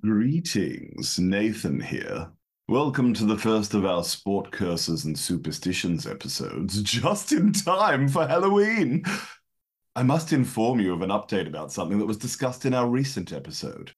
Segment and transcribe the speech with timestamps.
[0.00, 2.30] Greetings, Nathan here.
[2.66, 8.26] Welcome to the first of our sport curses and superstitions episodes, just in time for
[8.26, 9.04] Halloween.
[9.94, 13.32] I must inform you of an update about something that was discussed in our recent
[13.32, 13.92] episode.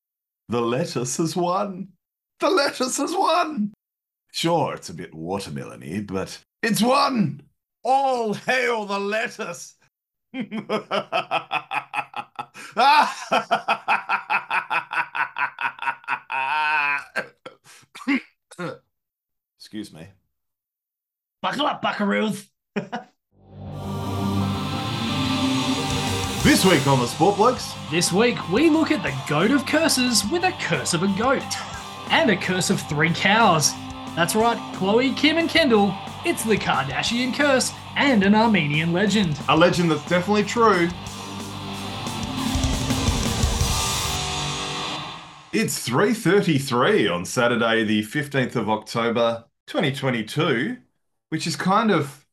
[0.48, 1.88] The lettuce has won.
[2.40, 3.72] The lettuce has won.
[4.32, 7.42] Sure, it's a bit watermelony, but it's won.
[7.84, 9.76] All hail the lettuce.
[19.58, 20.08] Excuse me.
[21.42, 22.46] Buckle up, buckaroos.
[26.42, 30.22] This week on the Sport Blokes, This week, we look at the goat of curses
[30.32, 31.42] with a curse of a goat
[32.10, 33.72] and a curse of three cows.
[34.16, 35.94] That's right, Khloé, Kim, and Kendall.
[36.24, 39.38] It's the Kardashian curse and an Armenian legend.
[39.48, 40.88] a legend that's definitely true.
[45.52, 50.76] It's 3:33 on Saturday, the 15th of October, 2022,
[51.30, 52.26] which is kind of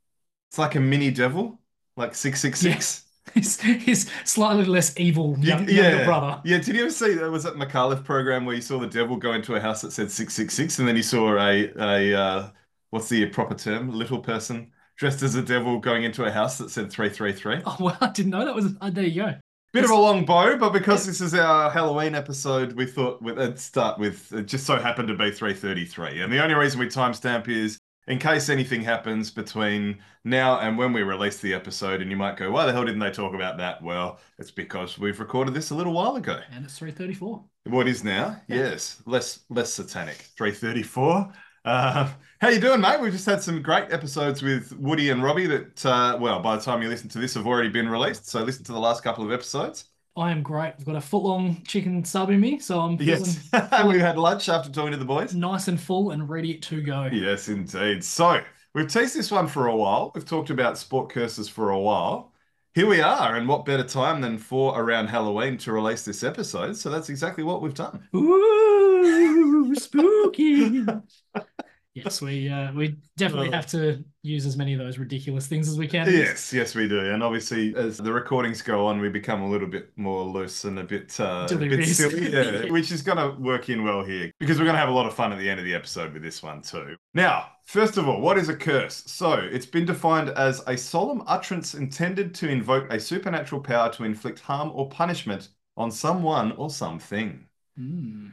[0.50, 1.60] it's like a mini devil,
[1.96, 3.04] like 666.
[3.34, 6.42] His, his slightly less evil You- young, younger brother.
[6.46, 9.18] Yeah, did you ever see that was that Micallef program where you saw the devil
[9.18, 12.50] go into a house that said 666 and then you saw a a uh,
[12.92, 13.92] what's the proper term?
[13.92, 17.64] Little person dressed as a devil going into a house that said 333.
[17.66, 18.74] Oh, well, I didn't know that was.
[18.80, 19.36] Oh, there you go.
[19.76, 23.38] Bit of a long bow, but because this is our Halloween episode, we thought we'd
[23.38, 26.22] it'd start with it just so happened to be 333.
[26.22, 30.94] And the only reason we timestamp is in case anything happens between now and when
[30.94, 33.58] we release the episode, and you might go, why the hell didn't they talk about
[33.58, 33.84] that?
[33.84, 36.40] Well, it's because we've recorded this a little while ago.
[36.54, 37.44] And it's 334.
[37.66, 38.42] What is now?
[38.48, 38.56] Yeah.
[38.56, 40.30] Yes, less less satanic.
[40.38, 41.34] 334.
[41.66, 42.10] Uh,
[42.42, 43.00] how you doing, mate?
[43.00, 46.62] We've just had some great episodes with Woody and Robbie that, uh, well, by the
[46.62, 48.28] time you listen to this, have already been released.
[48.28, 49.86] So listen to the last couple of episodes.
[50.18, 50.74] I am great.
[50.80, 54.18] I've got a foot long chicken sub in me, so I'm feeling Yes, we had
[54.18, 55.34] lunch after talking to the boys.
[55.34, 57.10] nice and full and ready to go.
[57.12, 58.04] Yes, indeed.
[58.04, 58.42] So
[58.74, 60.12] we've teased this one for a while.
[60.16, 62.32] We've talked about sport curses for a while.
[62.76, 66.76] Here we are, and what better time than for around Halloween to release this episode?
[66.78, 68.08] So that's exactly what we've done.
[68.16, 70.86] Ooh, spooky.
[71.96, 75.78] yes, we uh, we definitely have to use as many of those ridiculous things as
[75.78, 76.12] we can.
[76.12, 77.00] Yes, yes, we do.
[77.00, 80.78] And obviously, as the recordings go on, we become a little bit more loose and
[80.80, 84.32] a bit, uh, a bit silly, yeah, which is going to work in well here
[84.40, 86.14] because we're going to have a lot of fun at the end of the episode
[86.14, 86.96] with this one too.
[87.14, 89.04] Now, first of all, what is a curse?
[89.08, 94.04] So, it's been defined as a solemn utterance intended to invoke a supernatural power to
[94.04, 97.46] inflict harm or punishment on someone or something.
[97.80, 98.32] Mm.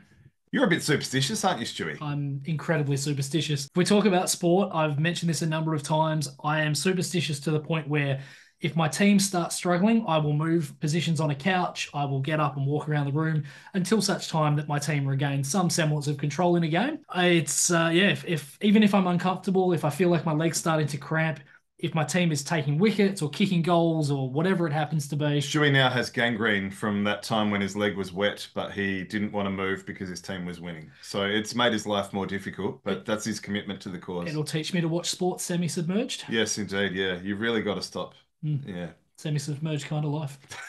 [0.52, 2.00] You're a bit superstitious, aren't you, Stewie?
[2.02, 3.64] I'm incredibly superstitious.
[3.64, 6.28] If we talk about sport, I've mentioned this a number of times.
[6.44, 8.20] I am superstitious to the point where
[8.60, 11.88] if my team starts struggling, I will move positions on a couch.
[11.94, 15.06] I will get up and walk around the room until such time that my team
[15.06, 16.98] regains some semblance of control in a game.
[17.16, 20.58] It's uh, yeah, if, if even if I'm uncomfortable, if I feel like my legs
[20.58, 21.40] starting to cramp,
[21.82, 25.24] if my team is taking wickets or kicking goals or whatever it happens to be,
[25.40, 29.32] Stewie now has gangrene from that time when his leg was wet, but he didn't
[29.32, 30.90] want to move because his team was winning.
[31.02, 34.28] So it's made his life more difficult, but that's his commitment to the cause.
[34.28, 36.24] it'll teach me to watch sports semi-submerged.
[36.28, 36.92] Yes, indeed.
[36.92, 38.14] Yeah, you've really got to stop.
[38.44, 38.60] Mm.
[38.66, 38.88] Yeah.
[39.16, 40.38] Semi-submerged kind of life.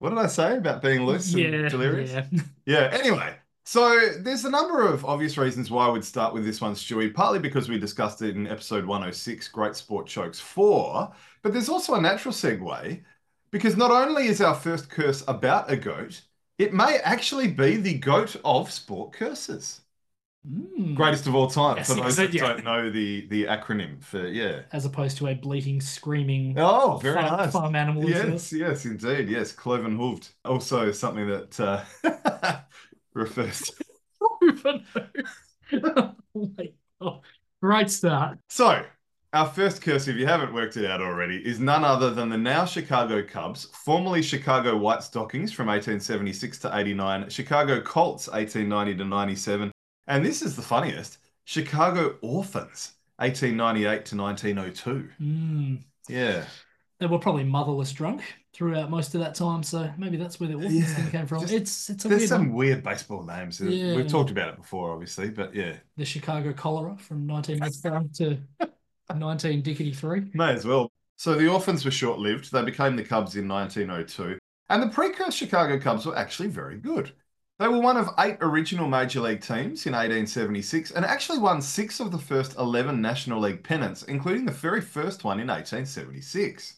[0.00, 2.10] What did I say about being loose and delirious?
[2.10, 2.24] yeah.
[2.64, 3.34] Yeah, anyway.
[3.64, 7.12] So there's a number of obvious reasons why I would start with this one, Stewie,
[7.14, 11.12] partly because we discussed it in episode 106, Great Sport Chokes 4,
[11.42, 13.02] but there's also a natural segue
[13.50, 16.22] because not only is our first curse about a goat,
[16.58, 19.82] it may actually be the goat of sport curses.
[20.48, 20.94] Mm.
[20.96, 22.54] Greatest of all time, Yes, for those that yeah.
[22.54, 24.62] don't know the, the acronym for, yeah.
[24.72, 27.52] As opposed to a bleating, screaming Oh, very farm, nice.
[27.52, 28.08] farm animal.
[28.08, 29.28] Yes, yes, indeed.
[29.28, 30.30] Yes, cloven hooved.
[30.44, 31.84] Also, something that uh,
[33.14, 33.74] refers to.
[35.72, 37.20] oh my God.
[37.62, 38.38] Great start.
[38.48, 38.84] So,
[39.32, 42.36] our first curse, if you haven't worked it out already, is none other than the
[42.36, 49.04] now Chicago Cubs, formerly Chicago White Stockings from 1876 to 89, Chicago Colts 1890 to
[49.04, 49.72] 97,
[50.08, 55.08] and this is the funniest Chicago Orphans 1898 to 1902.
[55.22, 55.82] Mm.
[56.08, 56.44] Yeah.
[57.00, 60.56] They were probably motherless drunk throughout most of that time, so maybe that's where the
[60.56, 61.40] orphans Yeah, thing came from.
[61.40, 62.52] just- it's it's a There's weird some one.
[62.54, 63.58] weird baseball names.
[63.60, 63.96] Yeah.
[63.96, 65.76] We've talked about it before, obviously, but yeah.
[65.96, 68.38] The Chicago cholera from 1985 to
[69.16, 70.30] 19 Dickety 3.
[70.34, 70.90] May as well.
[71.16, 72.52] So the Orphans were short lived.
[72.52, 74.38] They became the Cubs in 1902.
[74.68, 77.12] And the precursor Chicago Cubs were actually very good.
[77.58, 82.00] They were one of eight original Major League teams in 1876 and actually won six
[82.00, 86.76] of the first 11 National League pennants, including the very first one in 1876.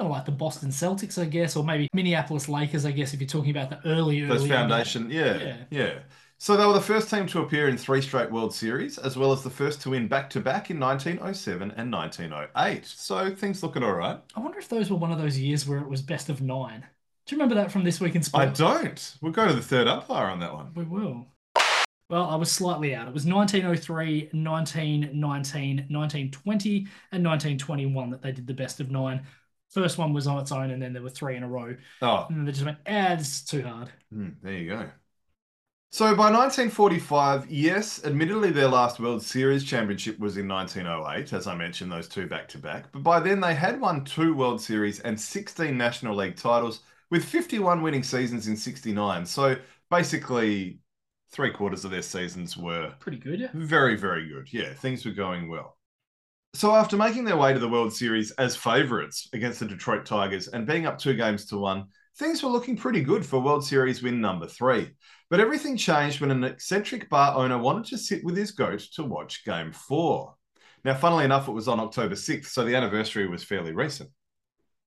[0.00, 3.20] Kind of like the Boston Celtics, I guess, or maybe Minneapolis Lakers, I guess, if
[3.20, 4.28] you're talking about the early, early.
[4.38, 5.56] Those foundation, yeah, Yeah.
[5.68, 5.98] yeah.
[6.38, 9.30] So they were the first team to appear in three straight World Series, as well
[9.30, 12.86] as the first to win back-to-back in 1907 and 1908.
[12.86, 14.18] So things looking all right.
[14.34, 16.86] I wonder if those were one of those years where it was best of nine.
[17.26, 18.42] Do you remember that from this week in sport?
[18.42, 19.16] I don't.
[19.20, 20.72] We'll go to the third umpire on that one.
[20.74, 21.26] We will.
[22.08, 23.06] Well, I was slightly out.
[23.06, 29.24] It was 1903, 1919, 1920, and 1921 that they did the best of nine.
[29.70, 31.76] First one was on its own, and then there were three in a row.
[32.02, 33.90] Oh, And they just went, ah, this is too hard.
[34.12, 34.90] Hmm, there you go.
[35.92, 41.54] So by 1945, yes, admittedly their last World Series championship was in 1908, as I
[41.56, 42.92] mentioned, those two back to back.
[42.92, 46.80] But by then they had won two World Series and 16 National League titles,
[47.10, 49.26] with 51 winning seasons in 69.
[49.26, 49.56] So
[49.90, 50.78] basically,
[51.32, 53.50] three quarters of their seasons were Pretty good.
[53.52, 54.52] very, very good.
[54.52, 55.76] Yeah, things were going well.
[56.54, 60.48] So after making their way to the World Series as favourites against the Detroit Tigers
[60.48, 61.86] and being up two games to one,
[62.16, 64.90] things were looking pretty good for World Series win number three.
[65.30, 69.04] But everything changed when an eccentric bar owner wanted to sit with his goat to
[69.04, 70.34] watch game four.
[70.84, 74.10] Now, funnily enough, it was on October 6th, so the anniversary was fairly recent.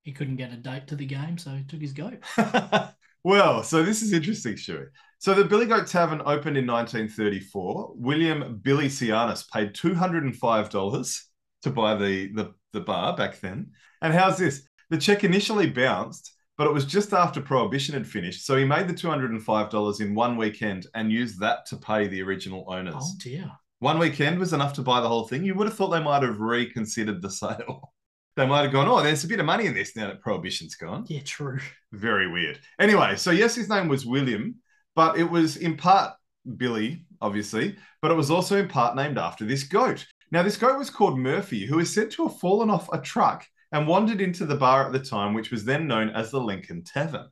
[0.01, 2.19] He couldn't get a date to the game, so he took his goat.
[3.24, 4.88] well, so this is interesting, Shuey.
[5.19, 7.94] So the Billy Goat Tavern opened in 1934.
[7.95, 11.24] William Billy Sianis paid $205
[11.63, 13.71] to buy the, the, the bar back then.
[14.01, 14.68] And how's this?
[14.89, 18.45] The check initially bounced, but it was just after Prohibition had finished.
[18.45, 22.65] So he made the $205 in one weekend and used that to pay the original
[22.68, 22.95] owners.
[22.98, 23.51] Oh dear.
[23.80, 25.44] One weekend was enough to buy the whole thing.
[25.44, 27.94] You would have thought they might have reconsidered the sale.
[28.36, 30.75] They might have gone, oh, there's a bit of money in this now that Prohibition's
[30.75, 31.06] gone.
[31.07, 31.60] Yeah, true.
[31.92, 32.60] Very weird.
[32.80, 34.56] Anyway, so yes, his name was William,
[34.95, 36.13] but it was in part
[36.57, 40.06] Billy, obviously, but it was also in part named after this goat.
[40.33, 43.45] Now, this goat was called Murphy, who is said to have fallen off a truck
[43.71, 46.83] and wandered into the bar at the time, which was then known as the Lincoln
[46.83, 47.30] Tavern.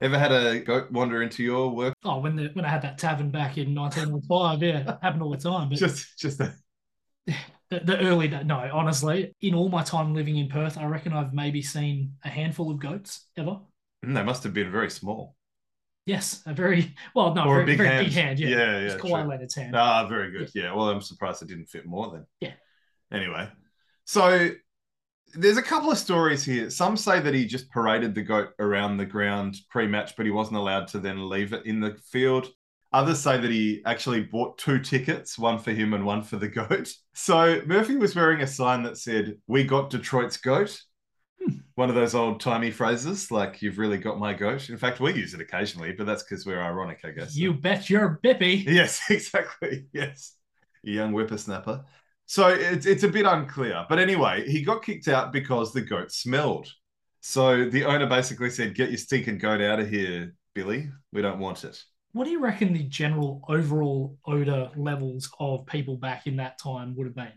[0.00, 1.92] Ever had a goat wander into your work?
[2.04, 5.36] Oh, when the when I had that tavern back in 1905, yeah, happened all the
[5.36, 5.68] time.
[5.68, 6.38] But Just, just
[7.26, 7.34] the,
[7.68, 11.34] the early day, no, honestly, in all my time living in Perth, I reckon I've
[11.34, 13.58] maybe seen a handful of goats ever.
[14.06, 15.36] Mm, they must have been very small.
[16.08, 18.06] Yes, a very well, no, Or a very, big very hand.
[18.06, 18.38] big hand.
[18.40, 19.10] Yeah, Yeah, yeah, it's true.
[19.10, 19.76] Kawhi Leonard's hand.
[19.76, 20.50] Ah, very good.
[20.54, 20.74] Yeah.
[20.74, 22.26] Well, I'm surprised it didn't fit more then.
[22.40, 22.54] Yeah.
[23.12, 23.46] Anyway,
[24.04, 24.48] so
[25.34, 26.70] there's a couple of stories here.
[26.70, 30.56] Some say that he just paraded the goat around the ground pre-match, but he wasn't
[30.56, 32.48] allowed to then leave it in the field.
[32.94, 36.48] Others say that he actually bought two tickets, one for him and one for the
[36.48, 36.90] goat.
[37.12, 40.80] So Murphy was wearing a sign that said, "We got Detroit's goat."
[41.74, 45.14] One of those old timey phrases, like "You've really got my goat." In fact, we
[45.14, 47.36] use it occasionally, but that's because we're ironic, I guess.
[47.36, 48.64] You bet your bippy.
[48.66, 49.86] Yes, exactly.
[49.92, 50.34] Yes.
[50.86, 51.84] A young whippersnapper.
[52.26, 53.86] So it's, it's a bit unclear.
[53.88, 56.72] But anyway, he got kicked out because the goat smelled.
[57.20, 60.90] So the owner basically said, Get your stinking goat out of here, Billy.
[61.12, 61.82] We don't want it.
[62.12, 66.96] What do you reckon the general overall odor levels of people back in that time
[66.96, 67.32] would have been?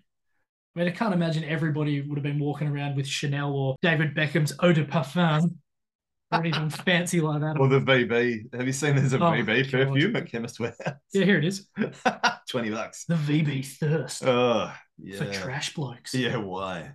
[0.75, 4.15] I mean, I can't imagine everybody would have been walking around with Chanel or David
[4.15, 5.56] Beckham's eau de parfum
[6.31, 7.57] or anything fancy like that.
[7.59, 8.53] Or the VB.
[8.56, 9.88] Have you seen there's a Oh, VB God.
[9.88, 10.77] perfume at Chemist Warehouse?
[11.13, 11.68] Yeah, here it is.
[12.50, 13.03] 20 bucks.
[13.06, 15.18] The VB thirst Oh, yeah.
[15.18, 16.13] for trash blokes.
[16.13, 16.94] Yeah, why?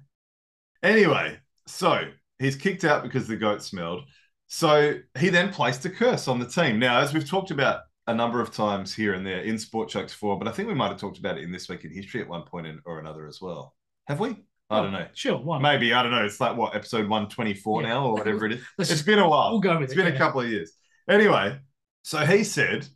[0.82, 2.04] Anyway, so
[2.38, 4.04] he's kicked out because the goat smelled.
[4.48, 6.78] So he then placed a curse on the team.
[6.78, 10.12] Now, as we've talked about a number of times here and there in Sport Chokes
[10.12, 12.20] 4, but I think we might have talked about it in This Week in History
[12.22, 13.74] at one point in, or another as well.
[14.06, 14.36] Have we?
[14.70, 15.06] I don't know.
[15.14, 15.62] Sure, not?
[15.62, 16.24] Maybe, I don't know.
[16.24, 17.88] It's like what, episode 124 Yeah.
[17.88, 18.62] now or whatever it is.
[18.78, 19.50] It's been a while.
[19.52, 19.96] We'll go with It's it.
[19.96, 20.72] been a couple of years.
[21.08, 21.58] Anyway,
[22.02, 22.86] so he said,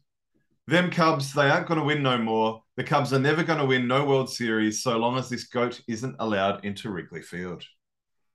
[0.67, 2.63] them Cubs, they aren't going to win no more.
[2.77, 5.81] The Cubs are never going to win no World Series so long as this goat
[5.89, 7.65] isn't allowed into Wrigley Field.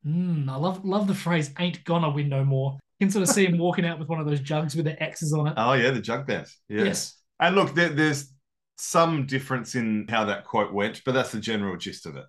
[0.05, 3.29] Mm, I love love the phrase "ain't gonna win no more." You can sort of
[3.29, 5.53] see him walking out with one of those jugs with the X's on it.
[5.57, 6.47] Oh, yeah, the jug band.
[6.69, 6.85] Yeah.
[6.85, 7.17] Yes.
[7.39, 8.31] And look, there, there's
[8.77, 12.25] some difference in how that quote went, but that's the general gist of it.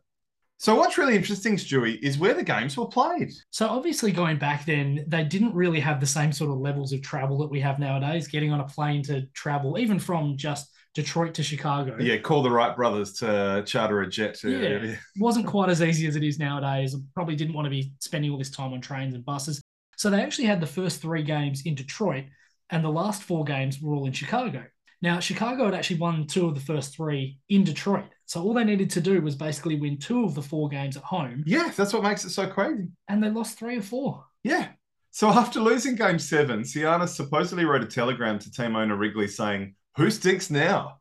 [0.58, 3.30] So, what's really interesting, Stewie, is where the games were played.
[3.50, 7.02] So obviously, going back then, they didn't really have the same sort of levels of
[7.02, 8.26] travel that we have nowadays.
[8.26, 12.50] Getting on a plane to travel, even from just Detroit to Chicago, Yeah, call the
[12.50, 14.34] Wright brothers to charter a jet.
[14.36, 14.96] To, Yeah.
[15.18, 16.96] wasn't quite as easy as it is nowadays.
[17.14, 19.62] Probably didn't want to be spending all this time on trains and buses.
[19.96, 22.24] So they actually had the first three games in Detroit,
[22.70, 24.64] and the last four games were all in Chicago.
[25.02, 28.06] Now, Chicago had actually won two of the first three in Detroit.
[28.24, 31.02] So all they needed to do was basically win two of the four games at
[31.02, 32.88] home, yeah, that's what makes it so crazy.
[33.08, 34.24] and they lost three or four.
[34.42, 34.68] Yeah.
[35.12, 39.74] So after losing game seven, Sianis supposedly wrote a telegram to team owner Wrigley saying,
[39.96, 40.98] Who stinks now?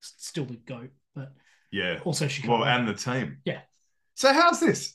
[0.00, 1.32] Still the GOAT, but
[1.70, 1.98] Yeah.
[2.04, 2.60] also Chicago.
[2.60, 3.38] Well, and the team.
[3.44, 3.60] Yeah.
[4.14, 4.94] So how's this?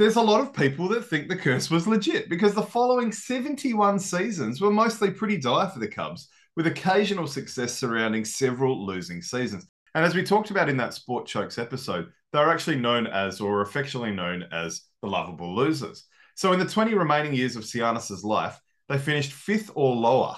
[0.00, 3.98] There's a lot of people that think the curse was legit because the following 71
[3.98, 9.66] seasons were mostly pretty dire for the Cubs, with occasional success surrounding several losing seasons.
[9.94, 13.60] And as we talked about in that Sport Chokes episode, they're actually known as, or
[13.60, 16.06] affectionately known as, the lovable losers.
[16.34, 20.34] So in the 20 remaining years of Sianis's life, they finished fifth or lower,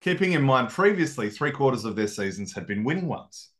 [0.00, 3.50] keeping in mind previously three quarters of their seasons had been winning ones.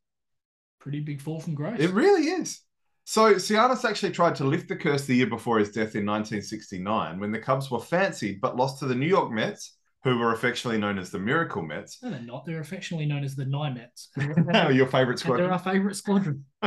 [0.80, 1.78] Pretty big fall from grace.
[1.78, 2.62] It really is.
[3.08, 7.20] So Sianis actually tried to lift the curse the year before his death in 1969
[7.20, 10.80] when the Cubs were fancied but lost to the New York Mets, who were affectionately
[10.80, 12.02] known as the Miracle Mets.
[12.02, 12.44] No, they're not.
[12.44, 14.10] They're affectionately known as the Nye Mets.
[14.74, 15.44] Your favorite squadron?
[15.46, 16.46] They're our favorite squadron.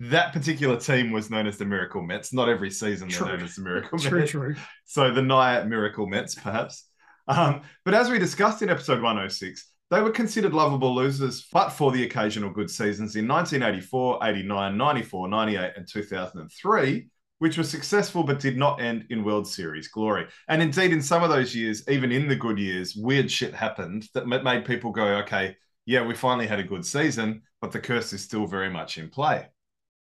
[0.00, 2.32] that particular team was known as the Miracle Mets.
[2.32, 3.28] Not every season they're True.
[3.28, 4.30] known as the Miracle true, Mets.
[4.32, 4.56] true.
[4.86, 6.84] So the Nye Miracle Mets, perhaps.
[7.28, 11.92] Um, but as we discussed in episode 106, they were considered lovable losers, but for
[11.92, 18.40] the occasional good seasons in 1984, 89, 94, 98, and 2003, which were successful but
[18.40, 20.26] did not end in World Series glory.
[20.48, 24.08] And indeed, in some of those years, even in the good years, weird shit happened
[24.14, 28.12] that made people go, okay, yeah, we finally had a good season, but the curse
[28.12, 29.46] is still very much in play.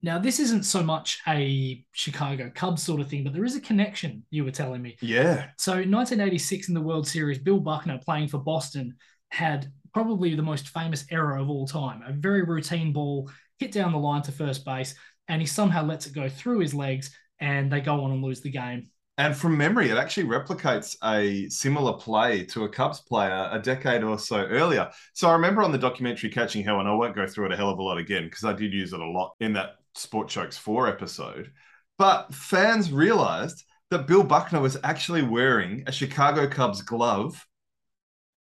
[0.02, 3.62] Now, this isn't so much a Chicago Cubs sort of thing, but there is a
[3.62, 4.98] connection, you were telling me.
[5.02, 5.50] Yeah.
[5.58, 8.96] So, 1986 in the World Series, Bill Buckner playing for Boston
[9.30, 13.30] had probably the most famous error of all time a very routine ball
[13.60, 14.96] hit down the line to first base,
[15.28, 18.42] and he somehow lets it go through his legs, and they go on and lose
[18.42, 18.90] the game.
[19.18, 24.04] And from memory, it actually replicates a similar play to a Cubs player a decade
[24.04, 24.90] or so earlier.
[25.14, 27.56] So I remember on the documentary Catching Hell, and I won't go through it a
[27.56, 30.28] hell of a lot again because I did use it a lot in that Sport
[30.28, 31.52] Chokes 4 episode.
[31.98, 37.46] But fans realized that Bill Buckner was actually wearing a Chicago Cubs glove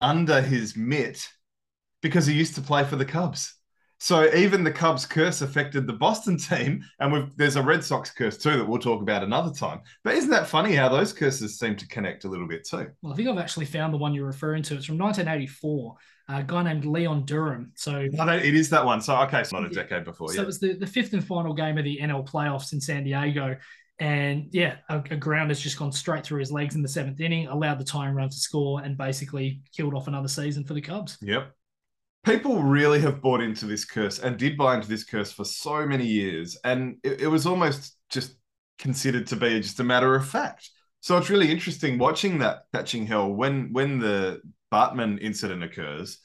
[0.01, 1.27] under his mitt
[2.03, 3.55] because he used to play for the Cubs.
[4.01, 8.11] So even the Cubs curse affected the Boston team, and we've, there's a Red Sox
[8.13, 9.81] curse too that we'll talk about another time.
[10.05, 12.87] But isn't that funny how those curses seem to connect a little bit too?
[13.03, 14.77] Well, I think I've actually found the one you're referring to.
[14.77, 15.97] It's from 1984,
[16.29, 17.73] a guy named Leon Durham.
[17.75, 19.01] So, No, it is that one.
[19.01, 20.29] So okay, it's not a decade before.
[20.29, 20.35] You.
[20.35, 20.45] So Yeah.
[20.45, 23.57] it was the, the fifth and final game of the NL playoffs in San Diego.
[24.01, 27.21] And yeah, a, a ground has just gone straight through his legs in the seventh
[27.21, 30.81] inning, allowed the tying run to score, and basically killed off another season for the
[30.81, 31.19] Cubs.
[31.21, 31.53] Yep.
[32.25, 35.87] People really have bought into this curse and did buy into this curse for so
[35.87, 36.57] many years.
[36.65, 38.35] And it, it was almost just
[38.79, 40.71] considered to be just a matter of fact.
[41.01, 46.19] So it's really interesting watching that catching hell when when the Bartman incident occurs.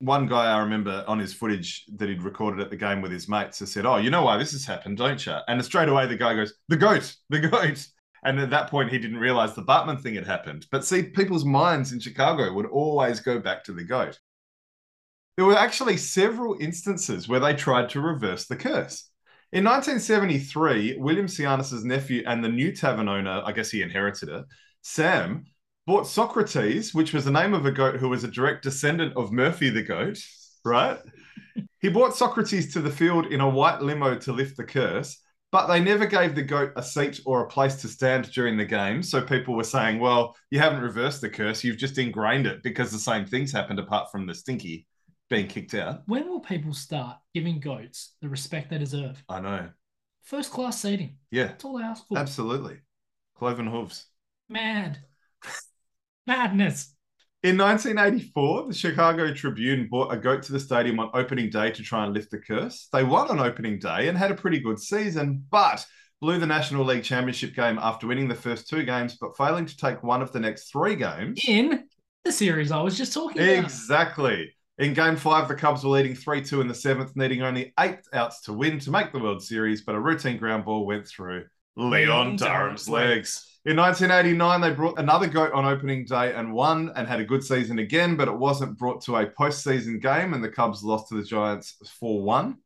[0.00, 3.28] One guy I remember on his footage that he'd recorded at the game with his
[3.28, 5.34] mates has said, Oh, you know why this has happened, don't you?
[5.48, 7.86] And straight away the guy goes, The goat, the goat.
[8.24, 10.66] And at that point, he didn't realize the Bartman thing had happened.
[10.70, 14.18] But see, people's minds in Chicago would always go back to the goat.
[15.36, 19.08] There were actually several instances where they tried to reverse the curse.
[19.52, 24.44] In 1973, William Sianis' nephew and the new tavern owner, I guess he inherited it,
[24.82, 25.46] Sam,
[25.88, 29.32] bought Socrates, which was the name of a goat who was a direct descendant of
[29.32, 30.18] Murphy the goat,
[30.62, 30.98] right?
[31.80, 35.18] he brought Socrates to the field in a white limo to lift the curse,
[35.50, 38.66] but they never gave the goat a seat or a place to stand during the
[38.66, 39.02] game.
[39.02, 42.92] So people were saying, well, you haven't reversed the curse, you've just ingrained it because
[42.92, 44.86] the same things happened apart from the stinky
[45.30, 46.02] being kicked out.
[46.04, 49.24] When will people start giving goats the respect they deserve?
[49.26, 49.70] I know.
[50.22, 51.16] First class seating.
[51.30, 52.18] Yeah, That's all they ask for.
[52.18, 52.76] absolutely.
[53.38, 54.04] Cloven hooves.
[54.50, 54.98] Mad.
[56.28, 56.94] Madness.
[57.42, 61.82] In 1984, the Chicago Tribune brought a goat to the stadium on opening day to
[61.82, 62.88] try and lift the curse.
[62.92, 65.86] They won on opening day and had a pretty good season, but
[66.20, 69.76] blew the National League Championship game after winning the first two games, but failing to
[69.76, 71.40] take one of the next three games.
[71.48, 71.84] In
[72.24, 73.64] the series I was just talking about.
[73.64, 74.52] Exactly.
[74.76, 78.00] In game five, the Cubs were leading 3 2 in the seventh, needing only eight
[78.12, 81.46] outs to win to make the World Series, but a routine ground ball went through
[81.78, 83.46] Leon Durham's legs.
[83.64, 87.44] In 1989, they brought another goat on opening day and won and had a good
[87.44, 91.14] season again, but it wasn't brought to a postseason game, and the Cubs lost to
[91.14, 92.56] the Giants 4 1.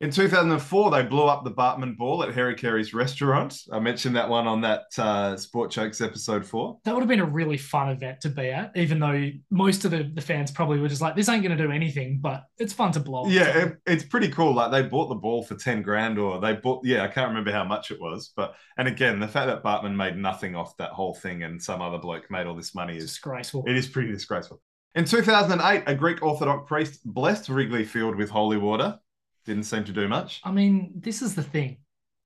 [0.00, 3.62] In 2004, they blew up the Bartman ball at Harry Caray's restaurant.
[3.72, 6.76] I mentioned that one on that uh, Sport Chokes episode four.
[6.84, 9.92] That would have been a really fun event to be at, even though most of
[9.92, 12.74] the, the fans probably were just like, this ain't going to do anything, but it's
[12.74, 13.24] fun to blow.
[13.24, 13.30] up.
[13.30, 14.52] Yeah, it, it's pretty cool.
[14.52, 17.52] Like they bought the ball for 10 grand or they bought, yeah, I can't remember
[17.52, 18.32] how much it was.
[18.36, 21.80] But, and again, the fact that Bartman made nothing off that whole thing and some
[21.80, 23.64] other bloke made all this money is, disgraceful.
[23.66, 24.60] it is pretty disgraceful.
[24.94, 28.98] In 2008, a Greek Orthodox priest blessed Wrigley Field with holy water.
[29.46, 30.40] Didn't seem to do much.
[30.44, 31.78] I mean, this is the thing.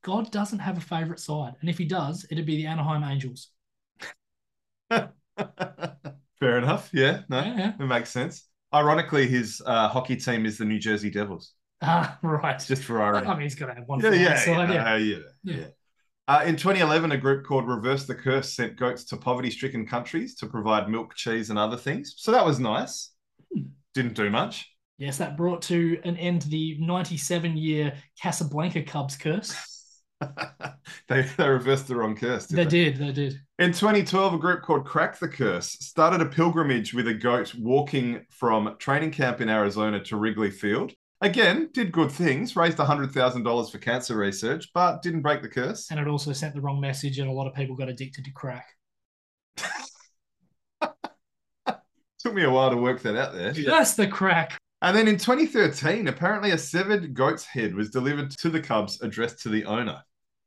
[0.02, 1.54] God doesn't have a favorite side.
[1.60, 3.50] And if he does, it'd be the Anaheim Angels.
[4.90, 6.90] Fair enough.
[6.92, 7.72] Yeah, no, Yeah, yeah.
[7.78, 8.48] it makes sense.
[8.74, 12.58] Ironically, his uh, hockey team is the New Jersey Devils, Ah, right.
[12.58, 13.26] just for irony.
[13.26, 15.16] I mean, he's got to have one yeah, for yeah, side, yeah, yeah.
[15.42, 15.66] yeah, Yeah.
[16.28, 20.36] Uh, in 2011, a group called Reverse the Curse sent goats to poverty stricken countries
[20.36, 22.14] to provide milk, cheese, and other things.
[22.18, 23.10] So that was nice.
[23.94, 24.70] Didn't do much.
[25.00, 29.56] Yes, that brought to an end the 97 year Casablanca Cubs curse.
[31.08, 32.44] they, they reversed the wrong curse.
[32.44, 33.40] They Did did, they did.
[33.58, 38.26] In 2012, a group called Crack the Curse started a pilgrimage with a goat walking
[38.28, 40.92] from training camp in Arizona to Wrigley Field.
[41.22, 45.90] Again, did good things, raised $100,000 for cancer research, but didn't break the curse.
[45.90, 48.32] And it also sent the wrong message, and a lot of people got addicted to
[48.32, 48.66] crack.
[52.18, 53.54] Took me a while to work that out there.
[53.54, 54.58] That's the crack.
[54.82, 59.40] And then in 2013, apparently a severed goat's head was delivered to the Cubs addressed
[59.42, 60.02] to the owner.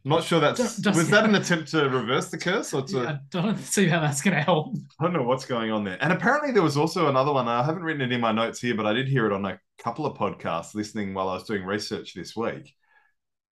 [0.06, 3.20] I'm not sure that's was that an attempt to reverse the curse or to I
[3.30, 4.76] don't see how that's going to help.
[5.00, 5.98] I don't know what's going on there.
[6.02, 7.48] And apparently there was also another one.
[7.48, 9.58] I haven't written it in my notes here, but I did hear it on a
[9.82, 12.74] couple of podcasts listening while I was doing research this week.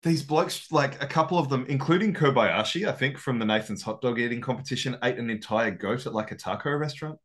[0.02, 4.02] These blokes, like a couple of them, including Kobayashi, I think from the Nathan's hot
[4.02, 7.20] dog eating competition, ate an entire goat at like a taco restaurant.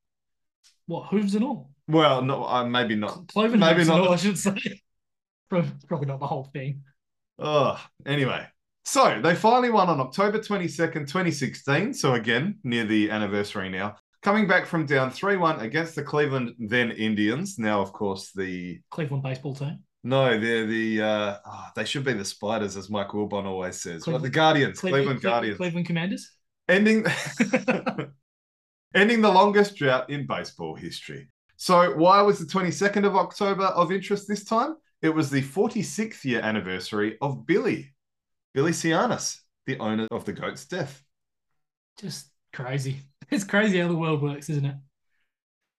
[0.87, 1.71] What, hooves and all?
[1.89, 3.29] Well, no, uh, maybe not.
[3.29, 4.07] Cloven Maybe hooves and not.
[4.09, 4.57] all, I should say.
[5.51, 6.83] Prob- Probably not the whole thing.
[7.39, 8.47] Oh, anyway.
[8.85, 11.95] So they finally won on October 22nd, 2016.
[11.95, 13.97] So again, near the anniversary now.
[14.23, 17.59] Coming back from down 3 1 against the Cleveland then Indians.
[17.59, 18.81] Now, of course, the.
[18.91, 19.81] Cleveland baseball team.
[20.03, 21.03] No, they're the.
[21.03, 24.07] Uh, oh, they should be the Spiders, as Mike Wilbon always says.
[24.07, 25.57] Well, the Guardians, Cleveland, Cle- Guardians.
[25.59, 26.31] Cleveland Commanders.
[26.69, 27.05] Ending.
[28.95, 31.29] ending the longest drought in baseball history.
[31.57, 34.77] So, why was the 22nd of October of interest this time?
[35.03, 37.95] It was the 46th year anniversary of Billy,
[38.55, 41.03] Billy Sianis, the owner of the goat's death.
[41.99, 43.01] Just crazy.
[43.31, 44.77] It's crazy how the world works, isn't it?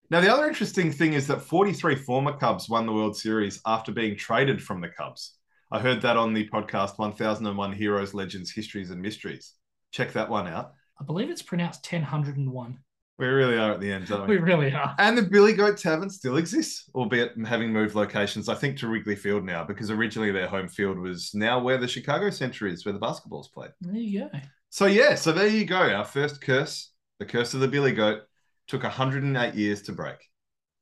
[0.10, 3.92] Now, the other interesting thing is that 43 former Cubs won the World Series after
[3.92, 5.36] being traded from the Cubs.
[5.72, 9.54] I heard that on the podcast 1001 Heroes, Legends, Histories, and Mysteries.
[9.92, 10.74] Check that one out.
[11.00, 12.80] I believe it's pronounced 1001.
[13.18, 14.94] We really are at the end, don't We We really are.
[15.00, 19.16] And the Billy Goat Tavern still exists, albeit having moved locations, I think, to Wrigley
[19.16, 22.94] Field now, because originally their home field was now where the Chicago Center is, where
[22.94, 23.72] the basketball's played.
[23.80, 24.40] There you go.
[24.70, 25.78] So, yeah, so there you go.
[25.78, 28.24] Our first curse, the curse of the Billy Goat,
[28.68, 30.18] took 108 years to break.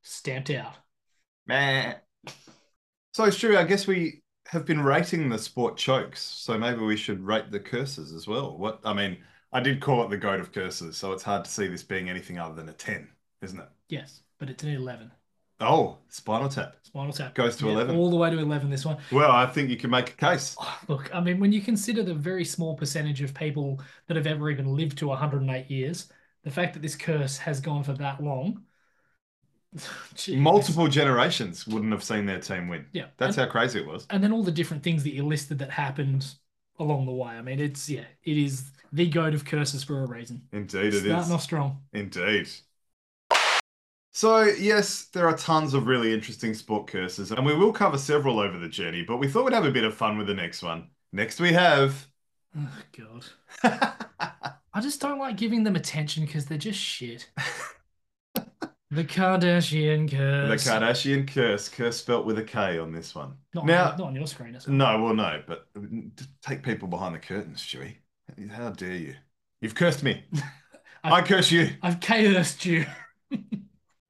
[0.02, 0.74] Stamped out.
[1.46, 1.96] Man.
[3.14, 7.24] So, Stu, I guess we have been rating the sport chokes, so maybe we should
[7.24, 8.58] rate the curses as well.
[8.58, 9.18] What I mean,
[9.54, 12.10] I did call it the goat of curses, so it's hard to see this being
[12.10, 13.08] anything other than a 10,
[13.42, 13.70] isn't it?
[13.90, 15.12] Yes, but it's an 11.
[15.60, 16.76] Oh, Spinal Tap.
[16.82, 17.36] Spinal tap.
[17.36, 17.96] Goes to 11.
[17.96, 18.98] All the way to 11, this one.
[19.12, 20.56] Well, I think you can make a case.
[20.60, 24.28] Oh, Look, I mean, when you consider the very small percentage of people that have
[24.28, 26.10] ever even lived to 108 years,
[26.44, 28.64] the fact that this curse has gone for that long.
[30.16, 30.38] Jeez.
[30.38, 32.86] Multiple generations wouldn't have seen their team win.
[32.92, 33.06] Yeah.
[33.18, 34.06] That's and, how crazy it was.
[34.10, 36.36] and then all the different things that you listed that happened
[36.78, 37.32] along the way.
[37.32, 40.44] I mean, it's, yeah, it is the goat of curses for a reason.
[40.52, 41.32] Indeed, it Starting is.
[41.32, 41.82] off strong.
[41.92, 42.48] Indeed.
[44.12, 48.40] So, yes, there are tons of really interesting sport curses, and we will cover several
[48.40, 50.62] over the journey, but we thought we'd have a bit of fun with the next
[50.62, 50.90] one.
[51.12, 52.08] Next, we have.
[52.56, 53.26] Oh, God.
[54.76, 57.28] I just don't like giving them attention because they're just shit.
[58.92, 60.64] the Kardashian curse.
[60.64, 60.70] the.
[60.70, 63.34] Kardashian curse, curse spelt with a K on this one.
[63.56, 64.72] Not, now, on, not on your screen, is it?
[64.72, 65.68] no, well, no, but
[66.44, 67.96] take people behind the curtains, Stewie.
[68.52, 69.16] How dare you?
[69.62, 70.24] You've cursed me.
[71.04, 71.70] I curse you.
[71.82, 72.86] I've cursed you.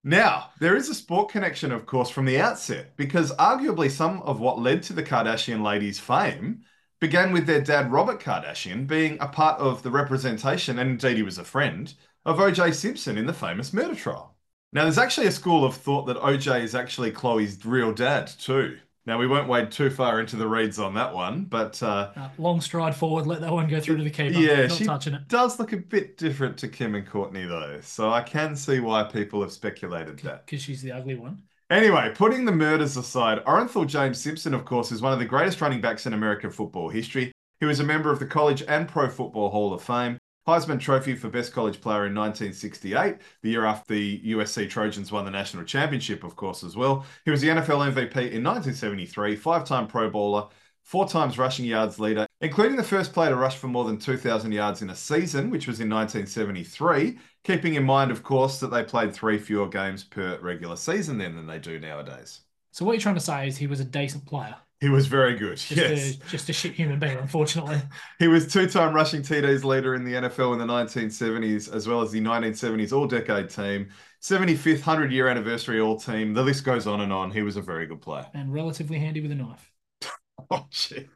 [0.05, 4.41] Now, there is a sport connection, of course, from the outset, because arguably some of
[4.41, 6.65] what led to the Kardashian ladies' fame
[6.99, 11.23] began with their dad, Robert Kardashian, being a part of the representation, and indeed he
[11.23, 11.93] was a friend,
[12.25, 12.73] of O.J.
[12.73, 14.35] Simpson in the famous murder trial.
[14.73, 16.63] Now, there's actually a school of thought that O.J.
[16.63, 18.79] is actually Khloé's real dad, too.
[19.05, 22.29] Now, we won't wade too far into the reads on that one, but uh, Uh,
[22.37, 24.39] long stride forward, let that one go through to the keeper.
[24.39, 25.27] Yeah, Not she- touching it.
[25.27, 27.79] does look a bit different to Kim and Kourtney, though.
[27.81, 30.45] So I can see why people have speculated that.
[30.45, 31.43] Because she's the ugly one.
[31.69, 35.59] Anyway, putting the murders aside, Orenthal James Simpson, of course, is one of the greatest
[35.59, 37.31] running backs in American football history.
[37.59, 40.17] He was a member of the College and Pro Football Hall of Fame.
[40.45, 45.23] Heisman Trophy for Best College Player in 1968, the year after the USC Trojans won
[45.23, 47.05] the national championship, of course, as well.
[47.23, 50.49] He was the NFL MVP in 1973, five time Pro Bowler,
[50.81, 54.51] four times rushing yards leader, including the first player to rush for more than 2,000
[54.51, 57.17] yards in a season, which was in 1973.
[57.45, 61.35] Keeping in mind, of course, that they played three fewer games per regular season then
[61.35, 62.41] than they do nowadays.
[62.71, 64.57] So what you're trying to say is he was a decent player.
[64.83, 65.55] He was very good.
[65.55, 66.15] Just, yes.
[66.15, 67.81] a, just a shit human being, unfortunately.
[68.19, 72.11] He was two-time rushing TDs leader in the NFL in the 1970s, as well as
[72.11, 73.87] the 1970s All-Decade Team,
[74.21, 76.33] 75th 100-year anniversary All-Team.
[76.33, 77.31] The list goes on and on.
[77.31, 78.27] He was a very good player.
[78.33, 79.71] And relatively handy with a knife.
[80.51, 81.07] Oh, jeez.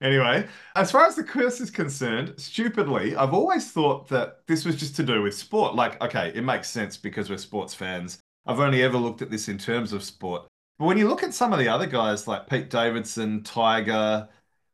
[0.00, 4.76] Anyway, as far as the curse is concerned, stupidly, I've always thought that this was
[4.76, 5.74] just to do with sport.
[5.74, 8.20] Like, okay, it makes sense because we're sports fans.
[8.46, 10.46] I've only ever looked at this in terms of sport.
[10.80, 14.28] But when you look at some of the other guys like Pete Davidson, Tyga,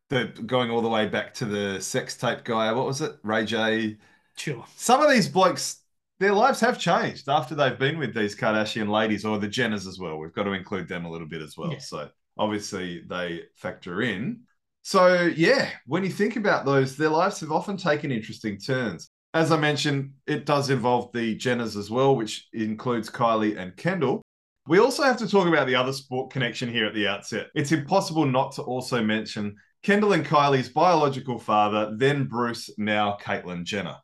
[0.09, 3.17] the going all the way back to the sex tape guy, what was it?
[3.25, 3.97] Ray J.
[4.37, 4.65] Sure.
[4.77, 5.83] Some of these blokes,
[6.21, 9.99] their lives have changed after they've been with these Kardashian ladies or the Jenners as
[9.99, 10.19] well.
[10.19, 11.73] We've got to include them a little bit as well.
[11.73, 11.79] Yeah.
[11.79, 14.43] So obviously they factor in.
[14.83, 19.09] So yeah, when you think about those, their lives have often taken interesting turns.
[19.35, 24.23] As I mentioned, it does involve the Jenners as well, which includes Kylie and Kendall.
[24.69, 27.49] We also have to talk about the other sport connection here at the outset.
[27.55, 33.65] It's impossible not to also mention Kendall and Kylie's biological father, then Bruce, now Caitlyn
[33.65, 33.97] Jenner.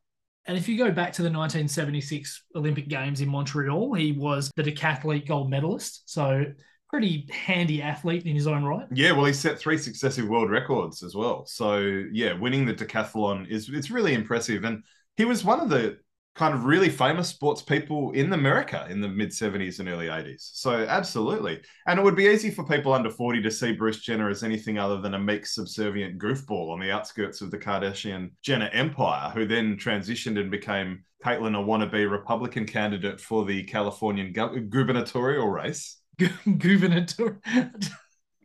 [0.47, 4.63] And if you go back to the 1976 Olympic Games in Montreal, he was the
[4.63, 6.03] decathlete gold medalist.
[6.07, 6.45] So
[6.89, 8.87] pretty handy athlete in his own right.
[8.93, 11.47] Yeah, well, he set three successive world records as well.
[11.47, 14.65] So yeah, winning the decathlon is it's really impressive.
[14.65, 14.85] And
[15.17, 15.99] he was one of the
[16.35, 20.51] kind of really famous sports people in America in the mid 70s and early 80s.
[20.55, 21.61] So absolutely.
[21.87, 24.79] And it would be easy for people under 40 to see Bruce Jenner as anything
[24.79, 29.47] other than a meek, subservient goofball on the outskirts of the Kardashian Jenner empire, who
[29.47, 35.99] then transitioned and became Caitlyn, a wannabe Republican candidate for the Californian gu- gubernatorial race.
[36.21, 37.39] Gubernator.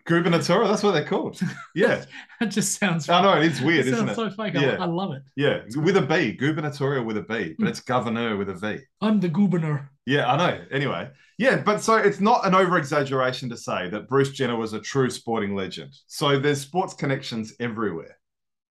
[0.07, 1.39] Gubernatorial, that's what they're called.
[1.75, 2.05] Yeah.
[2.39, 3.07] that just sounds.
[3.09, 4.15] I know, it's weird, it isn't sounds it?
[4.15, 4.53] so fake.
[4.55, 4.77] Yeah.
[4.79, 5.21] I, love it.
[5.35, 7.67] Yeah, with a B, gubernatorial with a B, but hmm.
[7.67, 8.79] it's governor with a V.
[9.01, 9.91] I'm the governor.
[10.07, 10.65] Yeah, I know.
[10.71, 14.73] Anyway, yeah, but so it's not an over exaggeration to say that Bruce Jenner was
[14.73, 15.93] a true sporting legend.
[16.07, 18.17] So there's sports connections everywhere.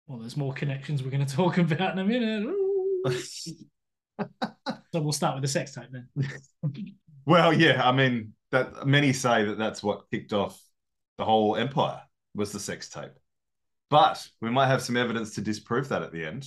[0.07, 2.55] Well, there's more connections we're going to talk about in a minute.
[4.93, 6.09] So we'll start with the sex tape then.
[7.27, 10.59] well, yeah, I mean that many say that that's what kicked off
[11.19, 12.01] the whole empire
[12.35, 13.13] was the sex tape.
[13.91, 16.47] But we might have some evidence to disprove that at the end,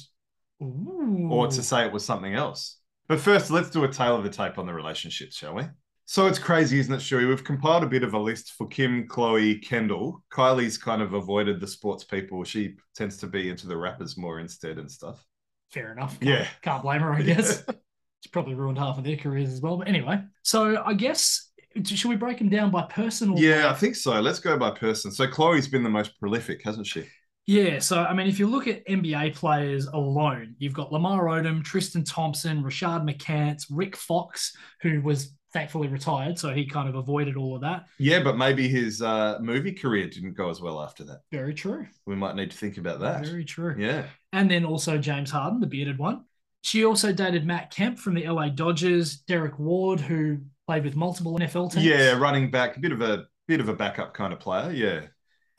[0.62, 1.30] Ooh.
[1.32, 2.80] or to say it was something else.
[3.08, 5.64] But first, let's do a tale of the tape on the relationships, shall we?
[6.06, 7.28] So it's crazy, isn't it, Shuey?
[7.28, 10.24] We've compiled a bit of a list for Kim, Khloé, Kendall.
[10.32, 12.44] Kylie's kind of avoided the sports people.
[12.44, 15.26] She tends to be into the rappers more instead and stuff.
[15.70, 16.20] Fair enough.
[16.20, 16.48] Can't, Yeah.
[16.62, 17.62] Can't blame her, I guess.
[17.68, 19.78] It's probably ruined half of their careers as well.
[19.78, 21.47] But anyway, so I guess,
[21.84, 23.36] should we break them down by person?
[23.38, 24.20] Yeah, I think so.
[24.20, 25.12] Let's go by person.
[25.12, 27.06] So Khloé's been the most prolific, hasn't she?
[27.46, 31.64] Yeah, so I mean, if you look at NBA players alone, you've got Lamar Odom,
[31.64, 37.38] Tristan Thompson, Rashad McCants, Rick Fox, who was thankfully retired, so he kind of avoided
[37.38, 37.86] all of that.
[38.00, 41.22] Yeah, but maybe his uh, movie career didn't go as well after that.
[41.32, 41.88] Very true.
[42.06, 43.26] We might need to think about that.
[43.26, 43.76] Very true.
[43.78, 44.08] Yeah.
[44.34, 46.26] And then also James Harden, the bearded one.
[46.64, 51.38] She also dated Matt Kemp from the LA Dodgers, Derek Ward, who played with multiple
[51.40, 51.86] NFL teams.
[51.86, 54.72] Yeah, running back, a bit of a bit of a backup kind of player.
[54.72, 55.08] Yeah,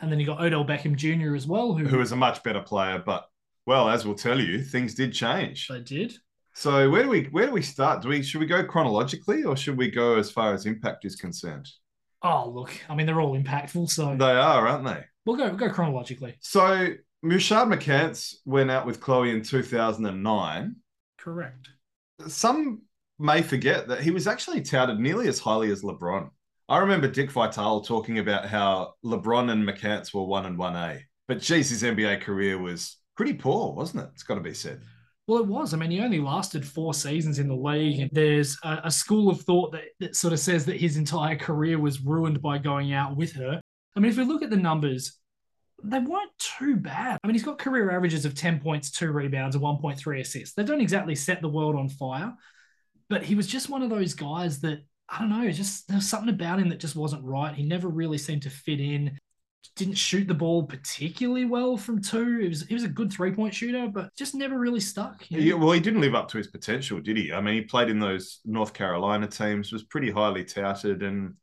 [0.01, 1.35] And then you got Odell Beckham Jr.
[1.35, 3.27] as well, who, who is a much better player, but
[3.67, 5.69] well, as we'll tell you, things did change.
[5.69, 6.15] they did.
[6.55, 8.03] So where do we where do we start?
[8.03, 11.17] Do we should we go chronologically or should we go as far as impact is
[11.17, 11.69] concerned?
[12.23, 15.05] Oh, look, I mean, they're all impactful, so They are, aren't they?
[15.25, 16.37] we'll go we'll go chronologically.
[16.41, 16.89] So
[17.25, 20.77] Rashad McCants went out with Khloé in 2009.
[21.17, 21.69] Correct.
[22.27, 22.83] Some
[23.19, 26.31] may forget that he was actually touted nearly as highly as LeBron.
[26.69, 31.01] I remember Dick Vitale talking about how LeBron and McCants were one and one A,
[31.27, 34.11] but geez, his NBA career was pretty poor, wasn't it?
[34.13, 34.83] It's got to be said.
[35.27, 35.75] Well, it was.
[35.75, 38.01] I mean, he only lasted four seasons in the league.
[38.01, 41.37] And there's a, a school of thought that, that sort of says that his entire
[41.37, 43.61] career was ruined by going out with her.
[43.95, 45.19] I mean, if we look at the numbers,
[45.85, 47.19] they weren't too bad.
[47.23, 50.55] I mean, he's got career averages of 10 points, two rebounds, and 1.3 assists.
[50.55, 52.33] They don't exactly set the world on fire,
[53.09, 56.33] but he was just one of those guys that, I don't know, just there's something
[56.33, 57.55] about him that just wasn't right.
[57.55, 59.19] He never really seemed to fit in.
[59.77, 62.39] Didn't shoot the ball particularly well from two.
[62.39, 65.31] He was he was a good three point shooter, but just never really stuck.
[65.31, 65.45] you know?
[65.45, 67.33] Yeah, well, he didn't live up to his potential, did he?
[67.33, 71.35] I mean, he played in those North Carolina teams, was pretty highly touted, and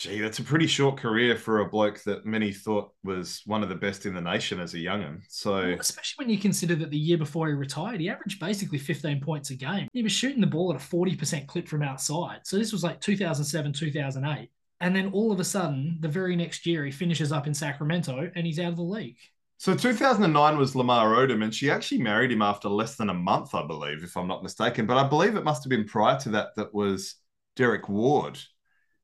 [0.00, 3.68] gee, that's a pretty short career for a bloke that many thought was one of
[3.68, 5.20] the best in the nation as a young'un.
[5.28, 8.78] So Well, especially when you consider that the year before he retired, he averaged basically
[8.78, 9.88] 15 points a game.
[9.92, 12.40] He was shooting the ball at a 40% clip from outside.
[12.44, 14.50] So this was like 2007, 2008.
[14.80, 18.30] And then all of a sudden, the very next year, he finishes up in Sacramento
[18.34, 19.18] and he's out of the league.
[19.58, 23.54] So 2009 was Lamar Odom, and she actually married him after less than a month,
[23.54, 24.86] I believe, if I'm not mistaken.
[24.86, 27.16] But I believe it must have been prior to that that was
[27.56, 28.38] Derek Ward.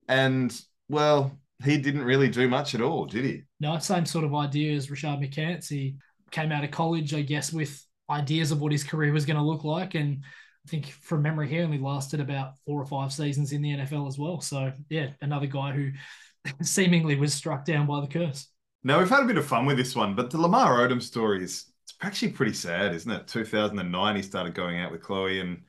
[0.09, 3.43] And, well, he didn't really do much at all, did he?
[3.61, 5.69] No, same sort of idea as Rashad McCants.
[5.69, 5.97] He
[6.31, 9.43] came out of college, I guess, with ideas of what his career was going to
[9.43, 9.95] look like.
[9.95, 10.23] And
[10.67, 14.09] I think from memory, he only lasted about four or five seasons in the NFL
[14.09, 14.41] as well.
[14.41, 15.91] So, yeah, another guy who
[16.63, 18.49] seemingly was struck down by the curse.
[18.85, 21.43] Now we've had a bit of fun with this one, but the Lamar Odom story
[21.43, 23.27] is it's actually pretty sad, isn't it?
[23.27, 25.63] 2009, he started going out with Khloé, and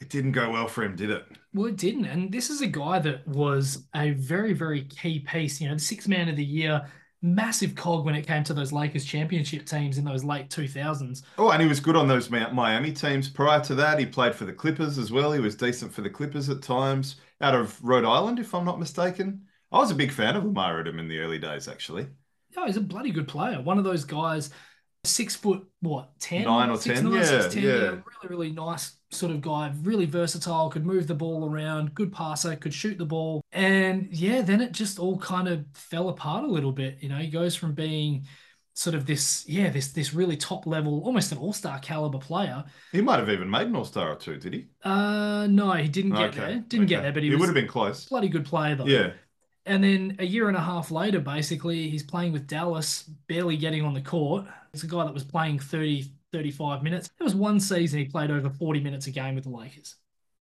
[0.00, 1.24] it didn't go well for him, did it?
[1.52, 2.06] Well, it didn't.
[2.06, 5.60] And this is a guy that was a very, very key piece.
[5.60, 6.86] You know, the sixth man of the year,
[7.22, 11.22] massive cog when it came to those Lakers championship teams in those late 2000s.
[11.38, 13.28] Oh, and he was good on those Miami teams.
[13.28, 15.32] Prior to that, he played for the Clippers as well.
[15.32, 18.78] He was decent for the Clippers at times, out of Rhode Island, if I'm not
[18.78, 19.42] mistaken.
[19.72, 22.08] I was a big fan of Lamar Odom in the early days, actually.
[22.56, 23.60] Yeah, he's a bloody good player.
[23.60, 24.50] One of those guys,
[25.04, 26.44] six foot, what, 10?
[26.44, 27.70] Nine or Six, 10, nine, yeah, six, 10, yeah.
[27.70, 29.72] Really, really nice sort of guy.
[29.82, 33.42] Really versatile, could move the ball around, good passer, could shoot the ball.
[33.52, 36.98] And yeah, then it just all kind of fell apart a little bit.
[37.00, 38.26] You know, he goes from being
[38.76, 42.64] sort of this, yeah, this this really top level, almost an all-star caliber player.
[42.90, 44.66] He might have even made an All Star or two, did he?
[44.82, 46.64] Uh no, he didn't get there.
[46.66, 48.06] Didn't get there, but he, he was would have been close.
[48.06, 48.86] bloody good player though.
[48.86, 49.12] Yeah.
[49.66, 53.82] And then a year and a half later, basically, he's playing with Dallas, barely getting
[53.82, 54.44] on the court.
[54.74, 57.08] It's a guy that was playing 30, 35 minutes.
[57.18, 59.96] There was one season he played over 40 minutes a game with the Lakers.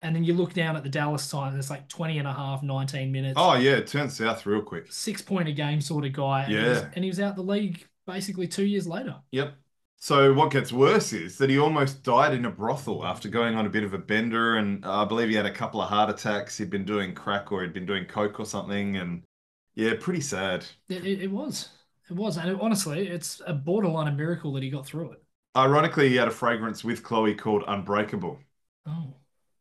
[0.03, 2.33] And then you look down at the Dallas side, and it's like 20 and a
[2.33, 4.91] half, 19 minutes, Oh, yeah, it turned south real quick.
[4.91, 6.43] six point a game sort of guy.
[6.43, 6.89] And, he was, Yeah.
[6.93, 9.15] and he was out the league basically two years later.
[9.31, 9.55] Yep.
[9.99, 13.65] So what gets worse is that he almost died in a brothel after going on
[13.65, 16.57] a bit of a bender, and I believe he had a couple of heart attacks.
[16.59, 19.23] He'd been doing crack or he'd been doing coke or something, and
[19.73, 20.65] yeah, pretty sad.
[20.89, 21.69] It, it was.
[22.09, 22.37] It was.
[22.37, 25.23] And it- honestly, it's a borderline a miracle that he got through it.
[25.57, 28.39] Ironically, he had a fragrance with Khloé called Unbreakable.
[28.87, 29.17] Oh,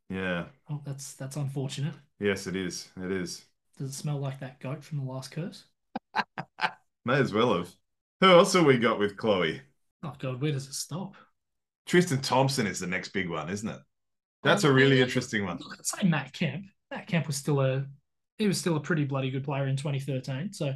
[0.09, 0.47] Yeah.
[0.69, 1.95] Oh, that's that's unfortunate.
[2.19, 2.91] Yes, it is.
[2.99, 3.47] It is.
[3.79, 5.65] Does it smell like that goat from the last curse?
[7.05, 7.75] May as well have.
[8.21, 9.61] Who else have we got with Khloé?
[10.03, 11.17] Oh God, where does it stop?
[11.87, 13.81] Tristan Thompson is the next big one, isn't it?
[14.43, 15.03] That's oh, a Oh, really yeah.
[15.03, 15.59] interesting one.
[15.59, 16.67] Look, I'd say Matt Kemp.
[16.91, 17.87] Matt Kemp was still a
[18.39, 20.53] he was still a pretty bloody good player in 2013.
[20.53, 20.75] So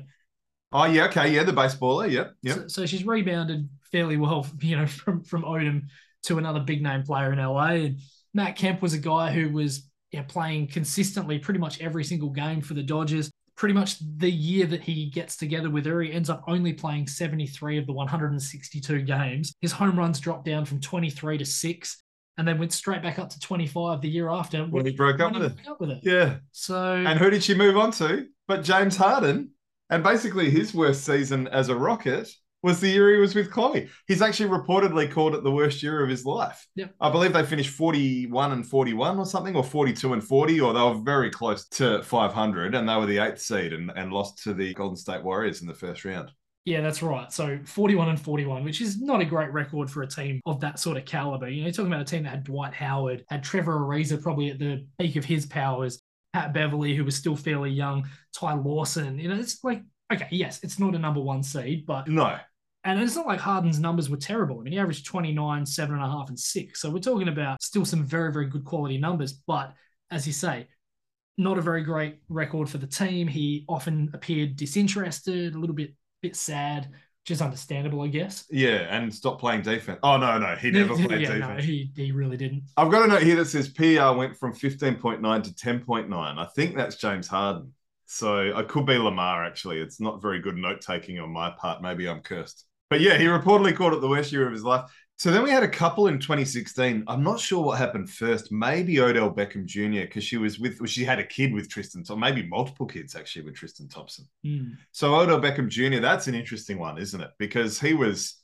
[0.72, 2.56] Oh yeah, okay, yeah, the baseballer, yep, yep.
[2.56, 5.83] so, so she's rebounded fairly well, you know, from from Odom
[6.24, 7.70] to another big name player in LA.
[7.70, 7.98] And
[8.35, 12.61] Matt Kemp was a guy who was yeah, playing consistently pretty much every single game
[12.61, 13.30] for the Dodgers.
[13.56, 17.06] Pretty much the year that he gets together with her, he ends up only playing
[17.06, 19.52] 73 of the 162 games.
[19.61, 22.02] His home runs dropped down from 23 to six,
[22.38, 24.64] and then went straight back up to 25 the year after.
[24.64, 25.54] When he broke up with he her.
[25.54, 25.98] broke up with it.
[26.02, 26.37] Yeah.
[26.52, 28.26] So And who did she move on to?
[28.48, 29.50] But James Harden.
[29.90, 32.29] And basically his worst season as a Rocket
[32.62, 33.88] was the year he was with Khloé.
[34.07, 36.66] He's actually reportedly called it the worst year of his life.
[36.76, 36.94] Yep.
[37.00, 40.81] I believe they finished 41 and 41 or something, or 42 and 40, or they
[40.81, 44.53] were very close to 500, and they were the eighth seed and, and lost to
[44.53, 46.31] the Golden State Warriors in the first round.
[46.66, 47.33] Yeah, that's right.
[47.33, 50.79] So 41 and 41, which is not a great record for a team of that
[50.79, 51.48] sort of caliber.
[51.48, 54.50] You know, you're talking about a team that had Dwight Howard, had Trevor Ariza probably
[54.50, 59.18] at the peak of his powers, Pat Beverley, who was still fairly young, Ty Lawson.
[59.18, 62.38] You know, it's like, okay, yes, it's not a number one seed, but No.
[62.84, 64.58] and it's not like Harden's numbers were terrible.
[64.60, 66.80] I mean, he averaged 29, seven and a half, and six.
[66.80, 69.32] So we're talking about still some very, very good quality numbers.
[69.32, 69.74] But
[70.10, 70.68] as you say,
[71.36, 73.26] not a very great record for the team.
[73.26, 76.88] He often appeared disinterested, a little bit bit sad,
[77.22, 78.46] which is understandable, I guess.
[78.50, 79.98] Yeah, and stop playing defense.
[80.02, 80.56] Oh, no, no.
[80.56, 81.40] He never played yeah, defense.
[81.40, 82.62] no, he, he really didn't.
[82.76, 86.12] I've got a note here that says PR went from 15.9 to 10.9.
[86.38, 87.74] I think that's James Harden.
[88.06, 89.80] So I could be Lamar, actually.
[89.80, 91.83] It's not very good note taking on my part.
[91.83, 92.64] Maybe I'm cursed.
[92.90, 94.90] But yeah, he reportedly called it the worst year of his life.
[95.16, 97.05] So then we had a couple in 2016.
[97.07, 98.50] I'm not sure what happened first.
[98.50, 100.00] Maybe Odell Beckham Jr.
[100.00, 103.14] because she was with, well, she had a kid with Tristan, or maybe multiple kids
[103.14, 104.26] actually with Tristan Thompson.
[104.42, 104.70] Hmm.
[104.92, 106.00] So Odell Beckham Jr.
[106.00, 107.31] That's an interesting one, isn't it?
[107.38, 108.37] Because he was,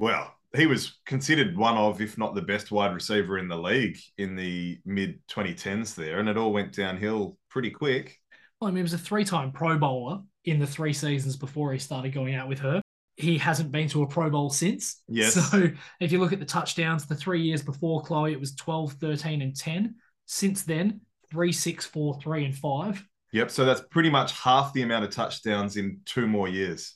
[0.00, 3.96] well, he was considered one of, if not the best wide receiver in the league
[4.18, 8.18] in the mid 2010s there, and it all went downhill pretty quick.
[8.60, 11.78] Well, I mean, he was a three-time Pro Bowler in the three seasons before he
[11.78, 12.81] started going out with her.
[13.22, 15.02] He hasn't been to a Pro Bowl since.
[15.08, 15.34] Yes.
[15.34, 18.94] So if you look at the touchdowns, the three years before Khloé, it was 12,
[18.94, 19.94] 13, and 10.
[20.26, 23.04] Since then, three, six, four, three, and five.
[23.32, 23.50] Yep.
[23.50, 26.94] So that's pretty much half the amount of touchdowns in two more years.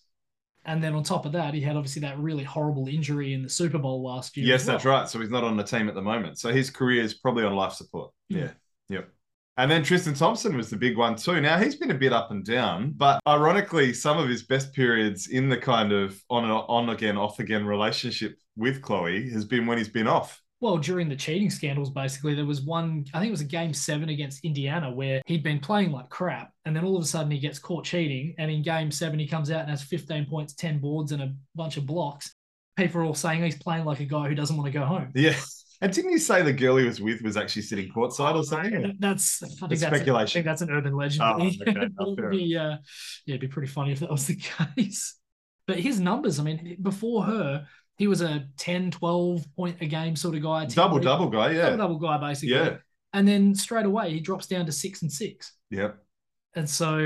[0.65, 3.49] And then on top of that, he had obviously that really horrible injury in the
[3.49, 4.47] Super Bowl last year.
[4.47, 4.75] Yes, well.
[4.75, 5.09] that's right.
[5.09, 6.39] So he's not on the team at the moment.
[6.39, 8.11] So his career is probably on life support.
[8.31, 8.39] Hmm.
[8.39, 8.51] Yeah.
[8.89, 9.09] Yep.
[9.59, 11.41] And then Tristan Thompson was the big one too.
[11.41, 15.29] Now he's been a bit up and down, but ironically, some of his best periods
[15.29, 19.67] in the kind of on and on again, off again relationship with Khloé has been
[19.67, 20.43] when he's been off.
[20.61, 23.75] Well, during the cheating scandals, basically, there was one, I think it was a game
[23.75, 26.51] seven against Indiana where he'd been playing like crap.
[26.65, 28.35] And then all of a sudden he gets caught cheating.
[28.39, 31.35] And in game seven, he comes out and has 15 points, 10 boards, and a
[31.55, 32.35] bunch of blocks.
[32.75, 35.11] People are all saying he's playing like a guy who doesn't want to go home.
[35.15, 35.37] Yeah.
[35.81, 38.97] And didn't you say the girl he was with was actually sitting courtside or something?
[38.99, 40.33] That's I think that's I speculation.
[40.39, 41.23] think that's an urban legend.
[41.23, 41.57] Oh, okay.
[41.67, 42.71] it Oh, would be, uh,
[43.27, 44.37] yeah, it'd be pretty funny if that was the
[44.77, 45.17] case.
[45.67, 47.67] But his numbers, I mean, before her,
[47.99, 50.65] he was a 10, 12 point a game sort of guy.
[50.67, 51.71] Double double guy, yeah.
[51.71, 52.55] double double guy basically.
[52.55, 52.77] Yeah.
[53.13, 55.53] And then straight away he drops down to six and six.
[55.71, 55.97] Yep.
[56.55, 56.99] And so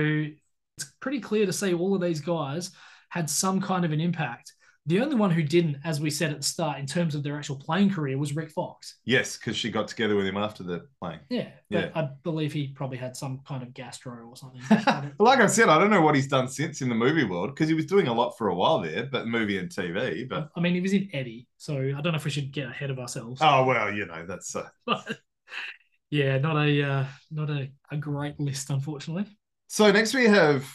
[0.76, 2.70] it's pretty clear to see all of these guys
[3.08, 4.52] had some kind of an impact.
[4.86, 7.36] The only one who didn't, as we said at the start, in terms of their
[7.36, 8.96] actual playing career, was Rick Fox.
[9.04, 11.20] Yes, because she got together with him after the playing.
[11.28, 11.90] Yeah, but Yeah.
[11.94, 14.62] I believe he probably had some kind of gastro or something.
[15.18, 17.68] like I said, I don't know what he's done since in the movie world because
[17.68, 20.24] he was doing a lot for a while there, but movie and TV.
[20.24, 22.68] But I mean, he was in Eddie, so I don't know if we should get
[22.68, 23.40] ahead of ourselves.
[23.44, 24.66] oh well, you know that's uh,
[26.10, 29.26] yeah, not a uh, not a, a great list, unfortunately.
[29.68, 30.66] So next we have,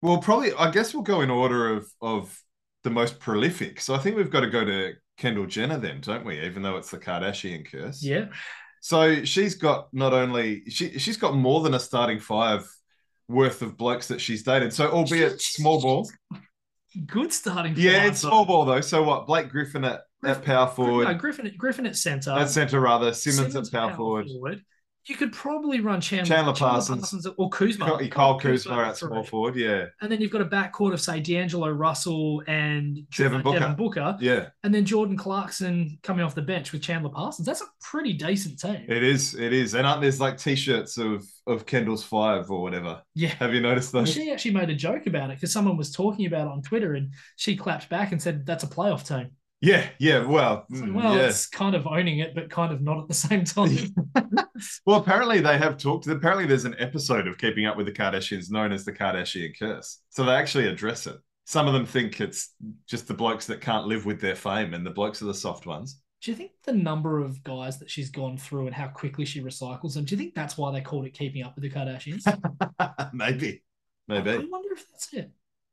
[0.00, 2.36] well, probably I guess we'll go in order of of
[2.84, 3.80] the most prolific.
[3.80, 6.40] So I think we've got to go to Kendall Jenner then, don't we?
[6.40, 8.02] Even though it's the Kardashian curse.
[8.02, 8.26] Yeah,
[8.80, 12.66] So she's got not only she she's got more than a starting five
[13.28, 14.72] worth of blokes that she's dated.
[14.72, 16.10] So albeit small ball.
[17.06, 17.74] good starting.
[17.76, 18.80] Yeah, five, it's small ball though.
[18.80, 19.26] So what?
[19.26, 22.32] Blake Griffin at, at power No, forward, Griffin, Griffin at center.
[22.32, 24.62] at centre rather, Simmons, at power, power forward.
[25.06, 27.26] You could probably run Chandler, Chandler Parsons.
[27.36, 27.86] or Kuzma.
[27.86, 29.08] Kyle, Kyle Kuzma at through.
[29.08, 33.40] small forward, yeah, And then you've got a backcourt of say D'Angelo Russell and Devin
[33.40, 33.58] uh, Booker.
[33.58, 34.48] Devin Booker, yeah.
[34.62, 37.46] and then Jordan Clarkson coming off the bench with Chandler Parsons.
[37.46, 38.84] That's a pretty decent team.
[38.88, 43.02] It is, it is, and aren't there's like t-shirts of of Kendall's five or whatever?
[43.14, 43.30] yeah.
[43.40, 44.14] Have you noticed Well, those?
[44.14, 46.94] she actually made a joke about it because someone was talking about it on Twitter
[46.94, 49.30] and she clapped back and said, That's a playoff team.
[49.62, 50.26] Yeah, yeah.
[50.26, 51.28] Well, So, mm, well, yeah.
[51.28, 53.94] it's kind of owning it, but kind of not at the same time.
[54.84, 56.06] Well, apparently they have talked.
[56.08, 60.00] Apparently, there's an episode of Keeping Up with the Kardashians known as the Kardashian Curse.
[60.10, 61.16] So they actually address it.
[61.44, 62.54] Some of them think it's
[62.88, 65.64] just the blokes that can't live with their fame, and the blokes are the soft
[65.66, 66.00] ones.
[66.22, 69.40] do you think the number of guys that she's gone through and how quickly she
[69.42, 72.24] recycles them, do you think that's why they called it Keeping Up with the Kardashians?
[73.12, 73.62] maybe,
[74.08, 74.30] maybe.
[74.30, 75.30] I wonder if that's it.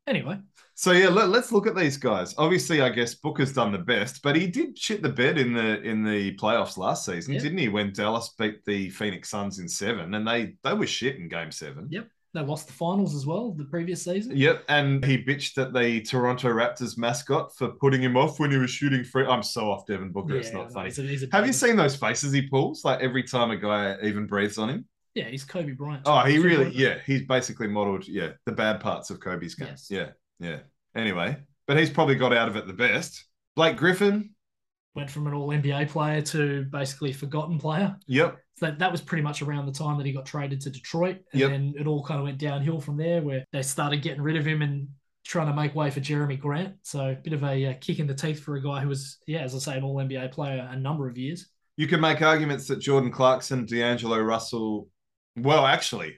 [0.10, 0.38] Anyway,
[0.74, 2.34] So yeah, let, us look at these guys.
[2.38, 5.82] Obviously, I guess Booker's done the best, but he did shit the bed in the
[5.84, 7.41] in the playoffs last season, Yeah.
[7.41, 7.69] didn't he?
[7.69, 11.52] When Dallas beat the Phoenix Suns in seven, and they they were shit in Game
[11.52, 11.88] Seven.
[11.91, 12.08] Yep.
[12.34, 14.36] they lost the finals as well the previous season.
[14.36, 18.58] Yep, and he bitched at the Toronto Raptors mascot for putting him off when he
[18.58, 19.26] was shooting free.
[19.26, 20.36] I'm so off Devin Booker.
[20.38, 20.89] it's not no, funny.
[20.89, 22.84] he's a- he's a Have you seen those faces he pulls?
[22.84, 24.86] Like every time a guy even breathes on him.
[25.15, 26.04] Yeah, he's Kobe Bryant.
[26.06, 29.69] Oh, he really, yeah, he's basically modeled, yeah, the bad parts of Kobe's game.
[29.69, 29.88] Yes.
[29.89, 30.60] Yeah, yeah.
[30.95, 33.26] Anyway, but he's probably got out of it the best.
[33.56, 34.32] Blake Griffin.
[34.95, 37.95] Went from an all NBA player to basically forgotten player.
[38.08, 38.38] Yep.
[38.58, 41.17] So that, that was pretty much around the time that he got traded to Detroit.
[41.32, 41.50] And Yep.
[41.52, 44.45] then it all kind of went downhill from there where they started getting rid of
[44.45, 44.88] him and
[45.26, 46.76] trying to make way for Jerami Grant.
[46.82, 49.19] So a bit of a uh, kick in the teeth for a guy who was,
[49.28, 51.48] yeah, as I say, an all NBA player a number of years.
[51.78, 54.89] You can make arguments that Jordan Clarkson, D'Angelo Russell,
[55.43, 56.15] well, actually,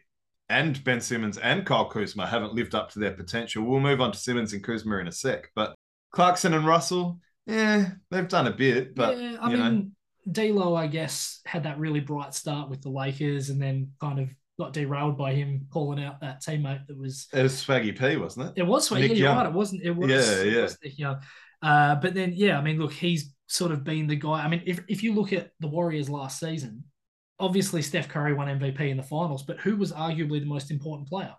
[0.49, 3.63] and Ben Simmons and Kyle Kuzma haven't lived up to their potential.
[3.63, 5.75] We'll move on to Simmons and Kuzma in a sec, but
[6.12, 9.71] Clarkson and Russell, yeah, they've done a bit, but yeah, I you know.
[9.71, 9.95] mean,
[10.31, 14.29] D'Lo, I guess, had that really bright start with the Lakers and then kind of
[14.60, 18.49] got derailed by him calling out that teammate that was it was Swaggy P, wasn't
[18.49, 18.62] it?
[18.62, 19.07] It was Swaggy.
[19.07, 19.38] Nick Yeah, Young.
[19.38, 19.45] right.
[19.47, 19.84] It wasn't.
[19.84, 20.10] It was.
[20.12, 20.62] Yeah, yeah.
[20.63, 21.19] was Nick Young.
[21.62, 24.43] Uh, but then, yeah, I mean, look, he's sort of been the guy.
[24.43, 26.84] I mean, if if you look at the Warriors last season,
[27.41, 31.10] obviously Steph Curry won MVP in the finals, but who was arguably the most important
[31.10, 31.34] player?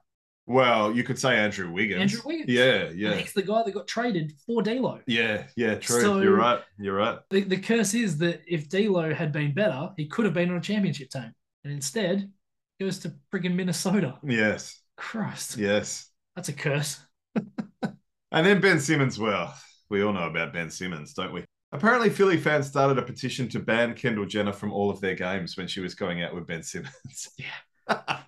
[0.47, 2.01] Well, you could say Andrew Wiggins.
[2.03, 2.51] Andrew Wiggins.
[2.51, 3.15] Yeah, And yeah.
[3.15, 4.99] he's the guy that got traded for D'Lo.
[5.07, 6.01] Yeah, yeah, true.
[6.01, 6.61] So- You're right.
[6.79, 7.19] You're right.
[7.31, 10.57] The, the curse is that if D'Lo had been better, he could have been on
[10.57, 11.33] a championship team,
[11.65, 12.31] and instead
[12.81, 14.19] goes to friggin' Minnesota.
[14.25, 16.11] Yes, Christ, yes.
[16.35, 17.01] that's a curse.
[18.33, 19.55] And then Ben Simmons, well,
[19.91, 21.45] we all know about Ben Simmons, don't we?
[21.73, 25.57] Apparently, Philly fans started a petition to ban Kendall Jenner from all of their games
[25.57, 27.31] when she was going out with Ben Simmons.
[27.89, 28.27] I,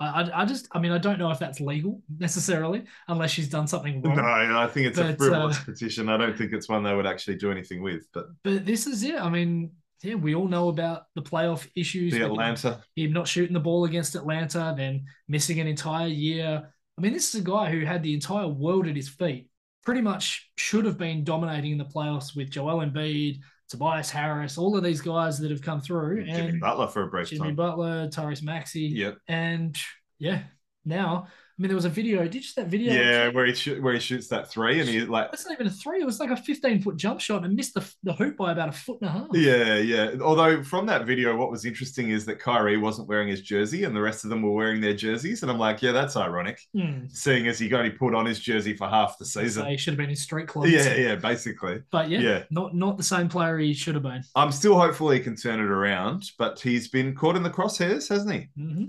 [0.00, 3.66] I, I just, I mean, I don't know if that's legal necessarily, unless she's done
[3.66, 4.16] something wrong.
[4.16, 6.08] no, I think it's a frivolous uh, petition.
[6.08, 8.06] I don't think it's one they would actually do anything with.
[8.12, 9.16] But But this is it.
[9.16, 9.72] I mean,
[10.02, 12.12] yeah, we all know about the playoff issues.
[12.12, 16.72] the Atlanta, Him not shooting the ball against Atlanta, then missing an entire year.
[16.96, 19.47] I mean, this is a guy who had the entire world at his feet.
[19.88, 23.38] Pretty much should have been dominating in the playoffs with Joel Embiid,
[23.70, 27.30] Tobias Harris, all of these guys that have come through, Jimmy Butler for a brief
[27.30, 27.54] Jimmy time.
[27.56, 29.16] Butler, Tyrese Maxey, Yep.
[29.28, 29.74] and
[30.18, 30.42] yeah,
[30.84, 32.22] now I mean, there was a video.
[32.22, 32.92] Did you see that video?
[32.92, 35.66] Yeah, where he sh- where he shoots that three and he like That's not even
[35.66, 36.00] a three.
[36.00, 38.68] It was like a 15 foot jump shot and missed the, the hoop by about
[38.68, 39.26] a foot and a half.
[39.32, 40.12] Yeah, yeah.
[40.22, 43.96] Although from that video, what was interesting is that Kyrie wasn't wearing his jersey and
[43.96, 45.42] the rest of them were wearing their jerseys.
[45.42, 47.06] And I'm like, yeah, that's ironic, Hmm.
[47.08, 49.66] seeing as he only put on his jersey for half the So season.
[49.66, 50.70] he should have been in street clothes.
[50.70, 51.82] Yeah, yeah, basically.
[51.90, 52.42] But yeah, Yeah.
[52.52, 54.22] not not the same player he should have been.
[54.36, 58.08] I'm still hopeful he can turn it around, but he's been caught in the crosshairs,
[58.08, 58.46] hasn't he?
[58.56, 58.84] hmm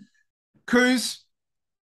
[0.67, 1.23] Kuz,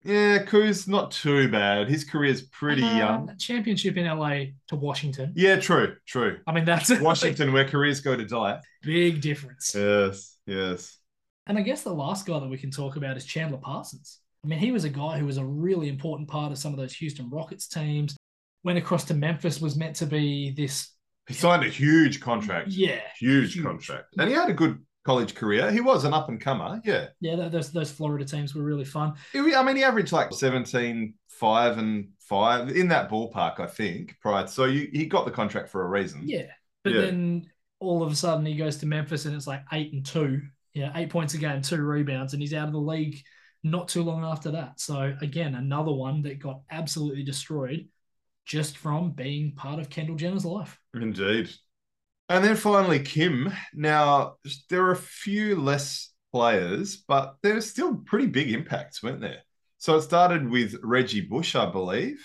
[0.07, 1.89] yeah, Kuz not too bad.
[1.89, 3.37] His career's pretty um, young.
[3.39, 5.33] Championship in LA to Washington.
[5.35, 6.39] Yeah, true, true.
[6.47, 8.61] I mean, that's Washington, where careers go to die.
[8.83, 9.75] big difference.
[9.75, 10.99] Yes, yes.
[11.47, 14.21] And I guess the last guy that we can talk about is Chandler Parsons.
[14.45, 16.79] I mean, he was a guy who was a really important part of some of
[16.79, 18.17] those Houston Rockets teams.
[18.65, 20.91] Went across to Memphis, was meant to be this.
[21.29, 22.69] He signed a huge contract.
[22.69, 23.65] Yeah, Huge, Huge.
[23.65, 24.07] contract.
[24.19, 25.71] And he had a good college career.
[25.71, 26.81] He was an up and comer.
[26.85, 27.07] Yeah.
[27.21, 29.15] yeah, those those Florida teams were really fun.
[29.35, 34.47] I mean, he averaged like 17, 5 and 5 in that ballpark, I think, prior.
[34.49, 36.23] So you, he got the contract for a reason.
[36.25, 36.47] Yeah,
[36.83, 37.03] but Yeah.
[37.03, 37.49] then
[37.79, 40.43] all of a sudden he goes to Memphis and it's like eight and two.
[40.75, 43.23] Yeah, eight points a game, two rebounds, and he's out of the league
[43.63, 44.79] not too long after that.
[44.81, 47.89] So again, another one that got absolutely destroyed
[48.45, 50.79] just from being part of Kendall Jenner's life.
[50.95, 51.51] Indeed.
[52.29, 53.53] And then finally, Kim.
[53.73, 54.37] Now,
[54.69, 59.43] there are a few less players, but there were still pretty big impacts, weren't there?
[59.79, 62.19] So it started with Reggie Bush, I believe.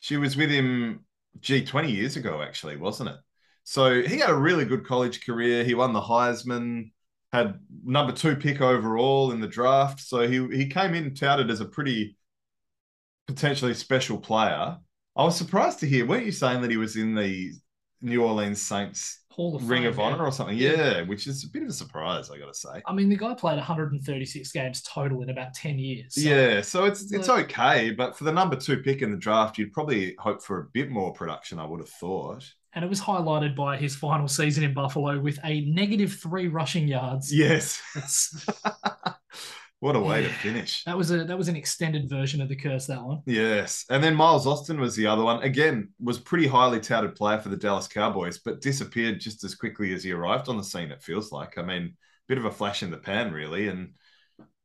[0.00, 1.06] She was with him,
[1.40, 3.16] gee, 20 years ago, actually, wasn't it?
[3.64, 5.64] So he had a really good college career.
[5.64, 6.90] He won the Heisman,
[7.32, 10.00] had number two pick overall in the draft.
[10.00, 12.16] So he, he came in touted as a pretty
[13.26, 14.76] potentially special player.
[15.16, 17.52] I was surprised to hear, weren't you saying that he was in the
[18.02, 20.26] New Orleans Saints Hall of Ring Fame, of Honor man.
[20.26, 20.56] or something?
[20.58, 20.72] Yeah.
[20.72, 22.82] Yeah, which is a bit of a surprise, I got to say.
[22.86, 26.14] I mean, the guy played 136 games total in about 10 years.
[26.14, 29.16] So- yeah, so it's it's Like- okay, but for the number two pick in the
[29.16, 31.58] draft, you'd probably hope for a bit more production.
[31.58, 32.44] I would have thought.
[32.74, 36.88] And it was highlighted by his final season in Buffalo with a negative three rushing
[36.88, 37.30] yards.
[37.34, 37.80] Yes,
[39.82, 40.84] what a way to finish.
[40.84, 42.86] that was a that was an extended version of the curse.
[42.86, 43.18] That one.
[43.26, 45.42] Yes, and then Miles Austin was the other one.
[45.42, 49.92] Again, was pretty highly touted player for the Dallas Cowboys, but disappeared just as quickly
[49.92, 50.92] as he arrived on the scene.
[50.92, 51.58] It feels like.
[51.58, 51.96] I mean,
[52.28, 53.66] bit of a flash in the pan, really.
[53.66, 53.94] And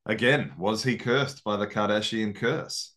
[0.05, 2.93] again, was he cursed by the Kardashian curse?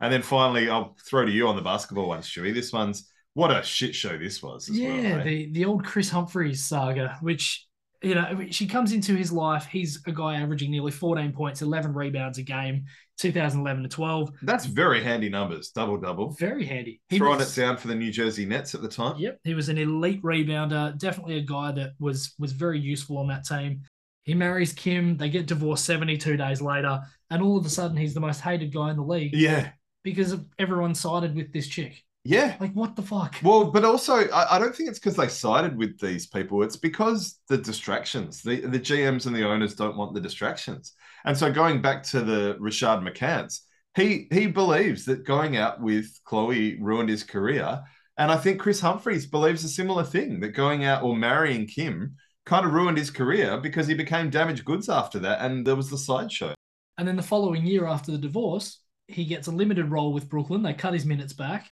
[0.00, 2.52] And then finally, I'll throw to you on the basketball one, Stewie.
[2.52, 4.68] This one's what a shit show this was.
[4.68, 5.22] As Yeah, well, eh?
[5.22, 7.64] the the old Kris Humphries saga, which
[8.02, 9.66] you know she comes into his life.
[9.66, 12.84] He's a guy averaging nearly 14 points, 11 rebounds a game,
[13.18, 14.30] 2011 to 12.
[14.42, 16.30] that's very handy numbers, double double.
[16.38, 17.00] Very handy.
[17.08, 19.18] He Throwing was- it down for the New Jersey Nets at the time.
[19.18, 20.96] Yep, he was an elite rebounder.
[20.98, 23.82] Definitely a guy that was was very useful on that team.
[24.24, 25.16] He marries Kim.
[25.16, 28.72] They get divorced 72 days later, and all of a sudden he's the most hated
[28.72, 29.70] guy in the league Yeah,
[30.04, 32.04] because everyone sided with this chick.
[32.24, 32.56] Yeah.
[32.60, 33.36] Like, what the fuck?
[33.42, 36.62] Well, but also, I, I don't think it's because they sided with these people.
[36.62, 40.92] It's because the distractions, the, the GMs and the owners don't want the distractions.
[41.24, 43.60] And so, going back to the Rashad McCants,
[43.94, 47.82] he he believes that going out with Khloé ruined his career,
[48.18, 52.16] and I think Kris Humphries believes a similar thing that going out or marrying Kim
[52.46, 55.90] kind of ruined his career because he became damaged goods after that, and there was
[55.90, 56.54] the sideshow.
[56.98, 60.62] And then the following year after the divorce, he gets a limited role with Brooklyn.
[60.62, 61.70] They cut his minutes back.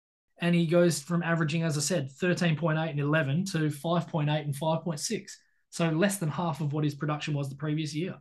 [0.41, 5.31] And he goes from averaging, as I said, 13.8 and 11 to 5.8 and 5.6.
[5.69, 8.15] So less than half of what his production was the previous year.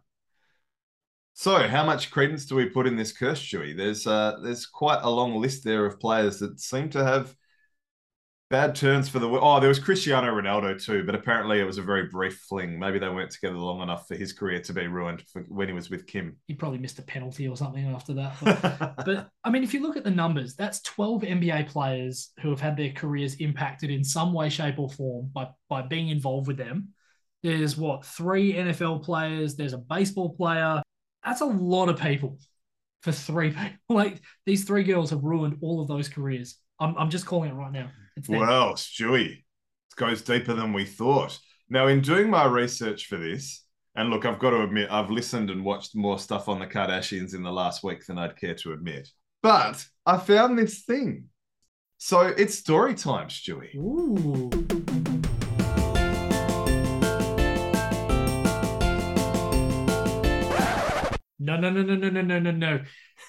[1.33, 3.77] So, how much credence do we put in this curse, Stewie?
[3.77, 7.35] There's uh, there's quite a long list there of players that seem to have
[8.51, 9.29] bad turns for the.
[9.29, 12.79] Oh, there was Cristiano Ronaldo too, but apparently it was a very brief fling.
[12.79, 15.75] Maybe they weren't together long enough for his career to be ruined for when he
[15.75, 16.37] was with Kim.
[16.49, 18.37] He probably missed a penalty or something after that.
[18.43, 22.51] But, but I mean, if you look at the numbers, that's 12 NBA players who
[22.51, 26.49] have had their careers impacted in some way, shape, or form by, by being involved
[26.49, 26.89] with them.
[27.43, 30.83] There's what, three NFL players, there's a baseball player.
[31.25, 32.39] That's a lot of people
[33.03, 33.71] for three people.
[33.89, 36.57] Like these three girls have ruined all of those careers.
[36.79, 37.91] I'm, I'm just calling it right now.
[38.17, 38.41] It's them.
[38.41, 41.39] Well, Stewie, it goes deeper than we thought.
[41.69, 45.51] Now, in doing my research for this, and look, I've got to admit, I've listened
[45.51, 48.73] and watched more stuff on the Kardashians in the last week than I'd care to
[48.73, 49.09] admit.
[49.43, 51.25] But I found this thing.
[51.99, 53.75] So it's story time, Stewie.
[53.77, 54.51] Ooh.
[61.43, 62.81] No, no, no, no, no, no, no, no, no.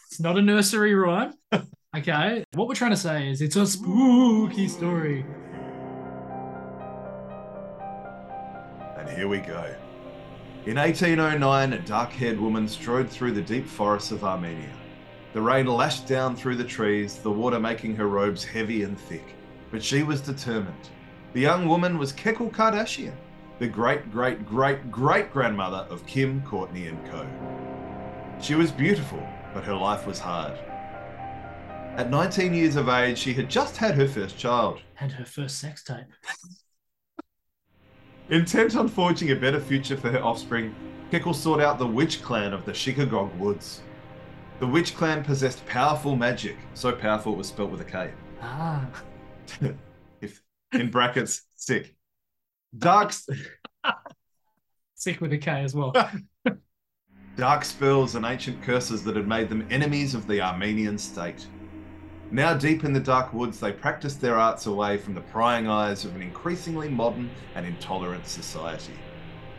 [0.08, 1.34] It's not a nursery rhyme.
[1.94, 2.46] Okay.
[2.54, 5.26] What we're trying to say is it's a spooky story.
[8.98, 9.76] And here we go.
[10.66, 14.72] In 1809, a dark haired woman strode through the deep forests of Armenia.
[15.34, 19.36] The rain lashed down through the trees, the water making her robes heavy and thick.
[19.70, 20.90] But she was determined.
[21.34, 23.16] The young woman was Kekel Kardashian,
[23.60, 27.28] the great great great great grandmother of Kim, Kourtney, and Co.
[28.40, 30.58] She was beautiful, but her life was hard.
[31.98, 34.80] At 19 years of age, she had just had her first child.
[35.00, 36.06] And her first sex tape.
[38.30, 40.74] Intent on forging a better future for her offspring,
[41.12, 43.82] Kekel sought out the witch clan of the Shikagog Woods.
[44.60, 48.12] The witch clan possessed powerful magic, so powerful it was spelt with a K.
[48.42, 48.88] Ah.
[50.22, 51.96] if in brackets, sick.
[52.78, 53.12] Dark,
[54.96, 55.94] Sick with a K as well.
[57.36, 61.48] dark spells and ancient curses that had made them enemies of the Armenian state.
[62.32, 66.06] Now deep in the dark woods, they practiced their arts away from the prying eyes
[66.06, 68.94] of an increasingly modern and intolerant society.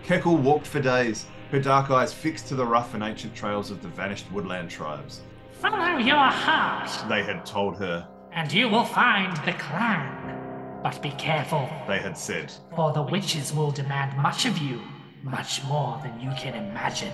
[0.07, 3.83] Kekel walked for days, her dark eyes fixed to the rough and ancient trails of
[3.83, 5.21] the vanished woodland tribes.
[5.51, 10.81] Follow your heart, They had told her, and you will find the clan.
[10.83, 12.51] But be careful, they had said.
[12.75, 14.81] for the witches will demand much of you,
[15.23, 17.13] much more than you can imagine.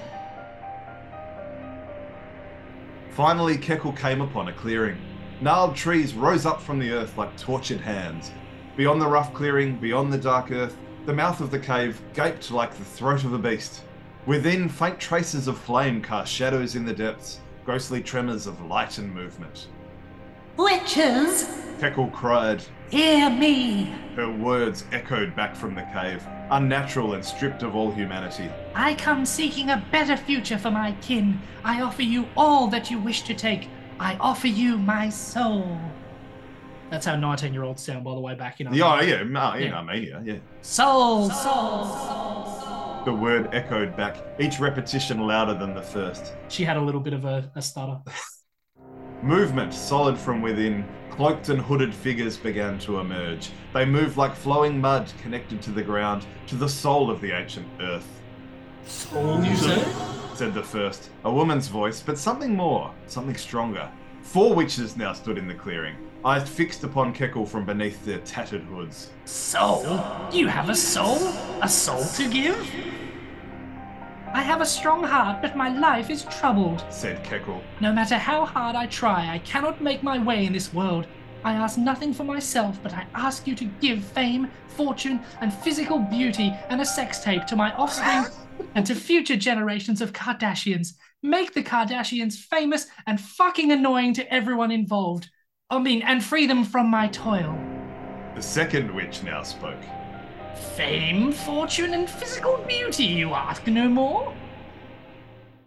[3.10, 4.96] Finally, Kekel came upon a clearing.
[5.40, 8.32] Gnarled trees rose up from the earth like tortured hands.
[8.76, 10.76] Beyond the rough clearing, beyond the dark earth,
[11.06, 13.82] the mouth of the cave gaped like the throat of a beast.
[14.26, 19.14] Within, faint traces of flame cast shadows in the depths, ghostly tremors of light and
[19.14, 19.68] movement.
[20.56, 21.44] Witches,
[21.78, 22.64] Kekel cried.
[22.90, 23.94] hear me.
[24.16, 28.50] Her words echoed back from the cave, unnatural and stripped of all humanity.
[28.74, 31.40] I come seeking a better future for my kin.
[31.62, 33.68] I offer you all that you wish to take.
[34.00, 35.78] I offer you my soul.
[36.90, 39.68] That's how 19 year olds sound, by the way, back in Yeah, yeah, no, in
[39.68, 39.74] Yeah.
[39.76, 40.38] Armenia, yeah.
[40.62, 43.02] Soul, soul, soul.
[43.04, 46.32] The word echoed back, each repetition louder than the first.
[46.48, 47.98] She had a little bit of a, a stutter.
[49.22, 53.50] Movement, solid from within, cloaked and hooded figures began to emerge.
[53.74, 57.66] They moved like flowing mud connected to the ground, to the soul of the ancient
[57.80, 58.06] earth.
[59.14, 59.84] All you say?
[60.38, 63.90] Said the first, a woman's voice, but something more, something stronger.
[64.22, 68.60] Four witches now stood in the clearing, eyes fixed upon Kekel from beneath their tattered
[68.60, 69.10] hoods.
[69.24, 69.82] Soul?
[70.32, 71.16] You have a soul?
[71.60, 72.56] A soul to give?
[74.32, 76.84] I have a strong heart, but my life is troubled.
[76.88, 77.60] Said Kekel.
[77.80, 81.08] No matter how hard I try, I cannot make my way in this world.
[81.42, 85.98] I ask nothing for myself, but I ask you to give fame, fortune, and physical
[85.98, 88.26] beauty and a sex tape to my offspring
[88.74, 90.94] and to future generations of Kardashians.
[91.22, 95.28] Make the Kardashians famous and fucking annoying to everyone involved.
[95.70, 97.58] I mean, and free them from my toil.
[98.34, 99.82] The second witch now spoke.
[100.76, 104.32] Fame, fortune, and physical beauty, you ask no more?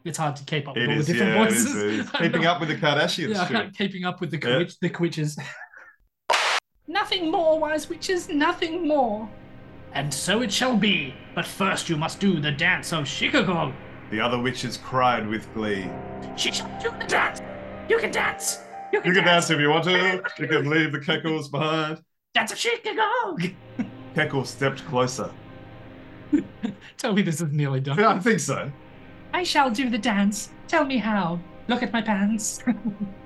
[0.03, 1.65] It's hard to keep up with It all is, the different yeah, voices.
[1.67, 2.07] is, it is.
[2.13, 3.71] Uh, keeping up with the Kardashians, Yeah, too.
[3.77, 4.65] keeping up with the Yeah.
[4.81, 5.37] the quitches.
[6.87, 9.29] Nothing more, wise witches, nothing more.
[9.93, 11.13] And so it shall be.
[11.35, 13.73] But first you must do the dance of Chicago.
[14.09, 15.89] The other witches cried with glee.
[16.35, 17.41] She shall do the dance.
[17.89, 18.59] You can dance.
[18.91, 20.23] You can, You can dance if you want to.
[20.39, 22.01] You can leave the Kekels behind.
[22.33, 23.37] Dance of Chicago.
[24.15, 25.31] Kekel stepped closer.
[26.97, 27.97] Tell me this is nearly done.
[27.97, 28.71] Yeah, I think so.
[29.33, 30.49] I shall do the dance.
[30.67, 31.39] Tell me how.
[31.67, 32.63] Look at my pants.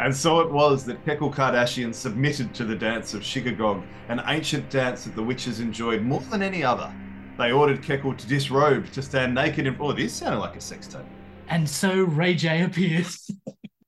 [0.00, 4.68] And so it was that Kekel Kardashian submitted to the dance of Shikagog, an ancient
[4.68, 6.92] dance that the witches enjoyed more than any other.
[7.38, 9.76] They ordered Kekel to disrobe, to stand naked in.
[9.80, 11.02] Oh, this sounded like a sex tape.
[11.48, 13.30] And so Ray J appears.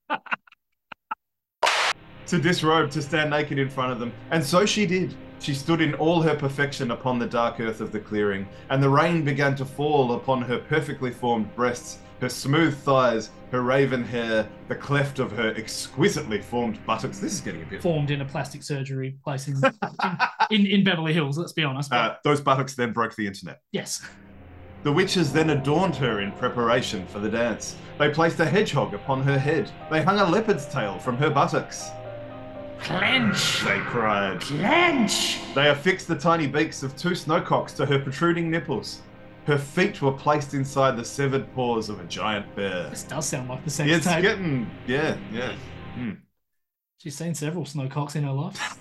[2.27, 4.13] To disrobe, to stand naked in front of them.
[4.33, 5.15] And so she did.
[5.39, 8.89] She stood in all her perfection upon the dark earth of the clearing, and the
[8.89, 14.49] rain began to fall upon her perfectly formed breasts, her smooth thighs, her raven hair,
[14.68, 17.18] the cleft of her exquisitely formed buttocks.
[17.18, 17.82] This is getting a bit.
[17.82, 19.57] Formed in a plastic surgery place in,
[20.51, 21.91] in, in Beverly Hills, let's be honest.
[21.91, 23.61] But Uh, those buttocks then broke the internet.
[23.72, 24.05] yes.
[24.82, 27.74] The witches then adorned her in preparation for the dance.
[27.99, 29.68] They placed a hedgehog upon her head.
[29.91, 31.89] They hung a leopard's tail from her buttocks.
[32.81, 33.62] Clench.
[33.64, 34.41] They cried.
[34.41, 35.41] Clench.
[35.55, 39.03] They affixed the tiny beaks of two snowcocks to her protruding nipples.
[39.47, 42.91] Her feet were placed inside the severed paws of a giant bear.
[42.91, 44.22] This does sound like the sex Yeah, it's tape.
[44.22, 45.55] getting, yeah, yeah.
[45.95, 46.11] Hmm.
[46.99, 48.79] She's seen several snowcocks in her life.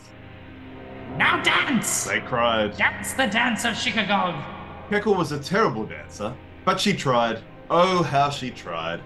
[1.18, 2.06] Now dance.
[2.06, 2.76] They cried.
[2.78, 4.44] Dance the dance of Chicago.
[4.90, 6.36] Kekel was a terrible dancer,
[6.66, 7.42] but she tried.
[7.70, 9.02] Oh, how she tried.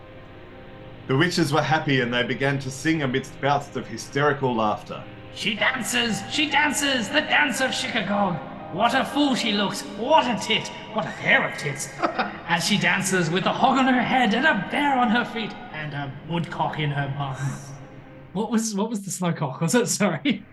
[1.10, 5.04] The witches were happy and they began to sing amidst bouts of hysterical laughter.
[5.34, 8.34] She dances, she dances, the dance of Chicago.
[8.74, 11.90] What a fool she looks, what a tit, what a pair of tits.
[12.48, 15.52] As she dances with a hog on her head and a bear on her feet,
[15.74, 17.36] and a woodcock in her bum.
[18.34, 19.62] What was what was the snowcock?
[19.62, 20.46] Was it sorry?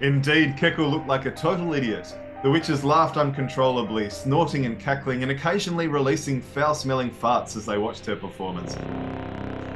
[0.00, 2.16] Indeed, Keckle looked like a total idiot.
[2.44, 7.78] The witches laughed uncontrollably, snorting and cackling, and occasionally releasing foul smelling farts as they
[7.78, 8.74] watched her performance.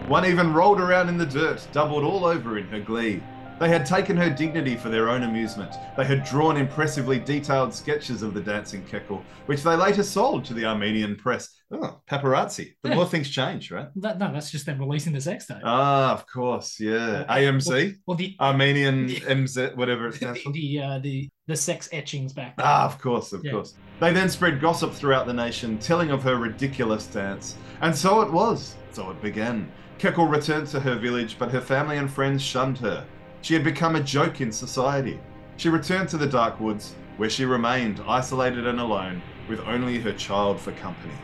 [0.06, 3.22] One even rolled around in the dirt, doubled all over in her glee.
[3.58, 5.72] They had taken her dignity for their own amusement.
[5.96, 10.54] They had drawn impressively detailed sketches of the dancing Keckle, which they later sold to
[10.54, 11.48] the Armenian press.
[11.72, 12.74] Oh, paparazzi.
[12.82, 12.94] The Yeah.
[12.94, 13.88] more things change, right?
[13.96, 15.58] That, no, that's just them releasing the sex tape.
[15.64, 17.24] Ah, of course, yeah.
[17.28, 20.52] AMC, Well, the Armenian MZ, whatever it stands for.
[20.52, 22.56] the uh, the the sex etchings back.
[22.58, 22.66] then.
[22.68, 23.52] Ah, of course, of Yeah.
[23.52, 23.74] course.
[24.00, 27.56] They then spread gossip throughout the nation, telling of her ridiculous dance.
[27.80, 28.76] And so it was.
[28.92, 29.70] So it began.
[29.98, 33.04] Keckle returned to her village, but her family and friends shunned her.
[33.42, 35.20] She had become a joke in society.
[35.56, 40.12] She returned to the dark woods, where she remained isolated and alone, with only her
[40.12, 41.14] child for company.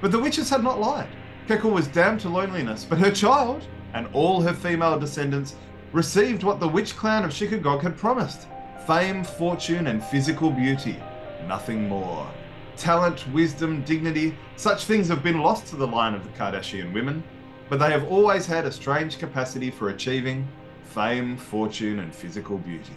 [0.00, 1.08] But the witches had not lied.
[1.46, 5.56] Keckle was damned to loneliness, but her child, and all her female descendants,
[5.92, 8.48] received what the witch clan of Shikagog had promised
[8.86, 10.96] fame, fortune, and physical beauty.
[11.46, 12.30] Nothing more.
[12.76, 17.22] Talent, wisdom, dignity, such things have been lost to the line of the Kardashian women,
[17.68, 20.46] but they have always had a strange capacity for achieving
[20.94, 22.94] fame, fortune, and physical beauty.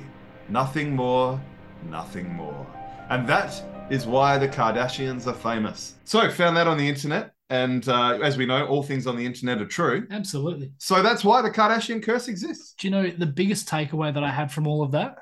[0.50, 1.42] Nothing more,
[1.90, 2.66] nothing more.
[3.10, 5.96] And that is why the Kardashians are famous.
[6.04, 9.26] So, found that on the internet, and uh, as we know, all things on the
[9.26, 10.06] internet are true.
[10.12, 10.74] Absolutely.
[10.80, 12.74] So that's why the Kardashian curse exists.
[12.78, 15.16] Do you know the biggest takeaway that I had from all of that?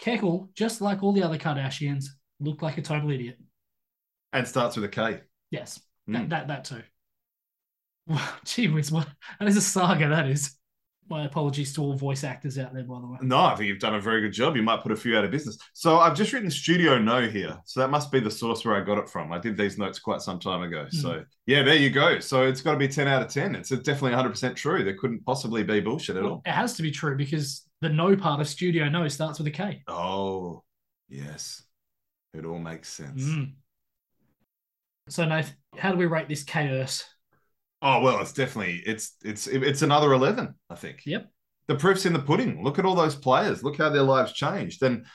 [0.00, 2.06] Keckle, just like all the other Kardashians,
[2.40, 3.38] looked like a total idiot.
[4.32, 5.20] And starts with a K.
[5.50, 6.14] Yes, Mm.
[6.14, 6.82] that, that that too.
[8.08, 9.06] Wow, gee whiz, what
[9.38, 10.08] that is a saga.
[10.08, 10.56] That is.
[11.08, 13.18] My apologies to all voice actors out there, by the way.
[13.20, 14.56] No, I think you've done a very good job.
[14.56, 15.58] You might put a few out of business.
[15.74, 17.58] So I've just written Studio No here.
[17.64, 19.32] So that must be the source where I got it from.
[19.32, 20.86] I did these notes quite some time ago.
[20.90, 22.18] So yeah, there you go.
[22.20, 23.56] So it's got to be 10 out of 10.
[23.56, 24.84] It's definitely 100% true.
[24.84, 26.40] There couldn't possibly be bullshit at all.
[26.46, 29.50] It has to be true because the no part of Studio No starts with a
[29.50, 29.82] K.
[29.88, 30.62] Oh,
[31.08, 31.62] yes.
[32.32, 33.22] It all makes sense.
[33.22, 33.52] Mm.
[35.08, 37.04] So, Nath, how do we rate this chaos?
[37.82, 41.02] Oh, well, it's definitely it's it's it's another 11, I think.
[41.04, 41.28] Yep.
[41.68, 42.62] The proof's in the pudding.
[42.62, 43.62] Look at all those players.
[43.62, 44.82] Look how their lives changed.
[44.82, 45.06] And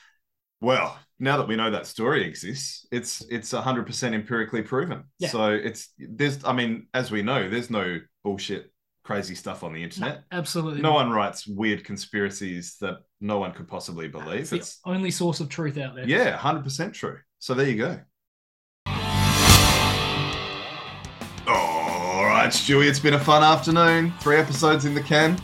[0.60, 5.04] well, now that we know that story exists, it's it's 100% empirically proven.
[5.18, 5.28] Yeah.
[5.28, 8.70] So it's there's I mean, as we know, there's no bullshit
[9.04, 10.24] crazy stuff on the internet.
[10.32, 10.82] Absolutely.
[10.82, 14.40] No one writes weird conspiracies that no one could possibly believe.
[14.40, 16.06] It's the It's only source of truth out there.
[16.06, 17.18] yeah, 100% true.
[17.38, 18.00] So there you go.
[22.48, 24.12] Right, Stewie, it's been a fun afternoon.
[24.20, 25.38] Three episodes in the can.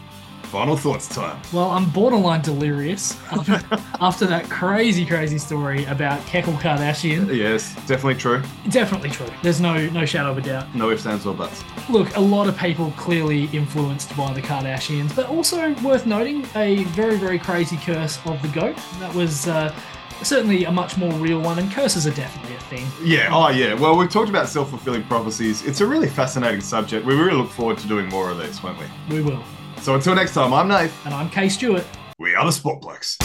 [0.45, 1.39] Final thoughts time.
[1.53, 3.61] Well, I'm borderline delirious after,
[4.01, 7.35] after that crazy, crazy story about Keckle Kardashian.
[7.35, 8.41] Yes, definitely true.
[8.71, 9.27] Definitely true.
[9.43, 10.75] There's no no shadow of a doubt.
[10.75, 11.63] No ifs, ands, or buts.
[11.91, 16.85] Look, a lot of people clearly influenced by the Kardashians, but also worth noting a
[16.85, 18.77] very, very crazy curse of the goat.
[19.01, 19.75] That was uh,
[20.25, 22.87] certainly a much more real one, and curses are definitely a thing.
[23.03, 23.75] Yeah, oh yeah.
[23.75, 25.63] Well, we've talked about self fulfilling prophecies.
[25.65, 27.07] It's a really fascinating subject.
[27.07, 29.17] We really look forward to doing more of these, won't we?
[29.17, 29.43] We will.
[29.81, 30.91] So until next time, I'm Nate.
[31.05, 31.85] And I'm Kay Stewart.
[32.19, 33.19] We are the Sport Blokes.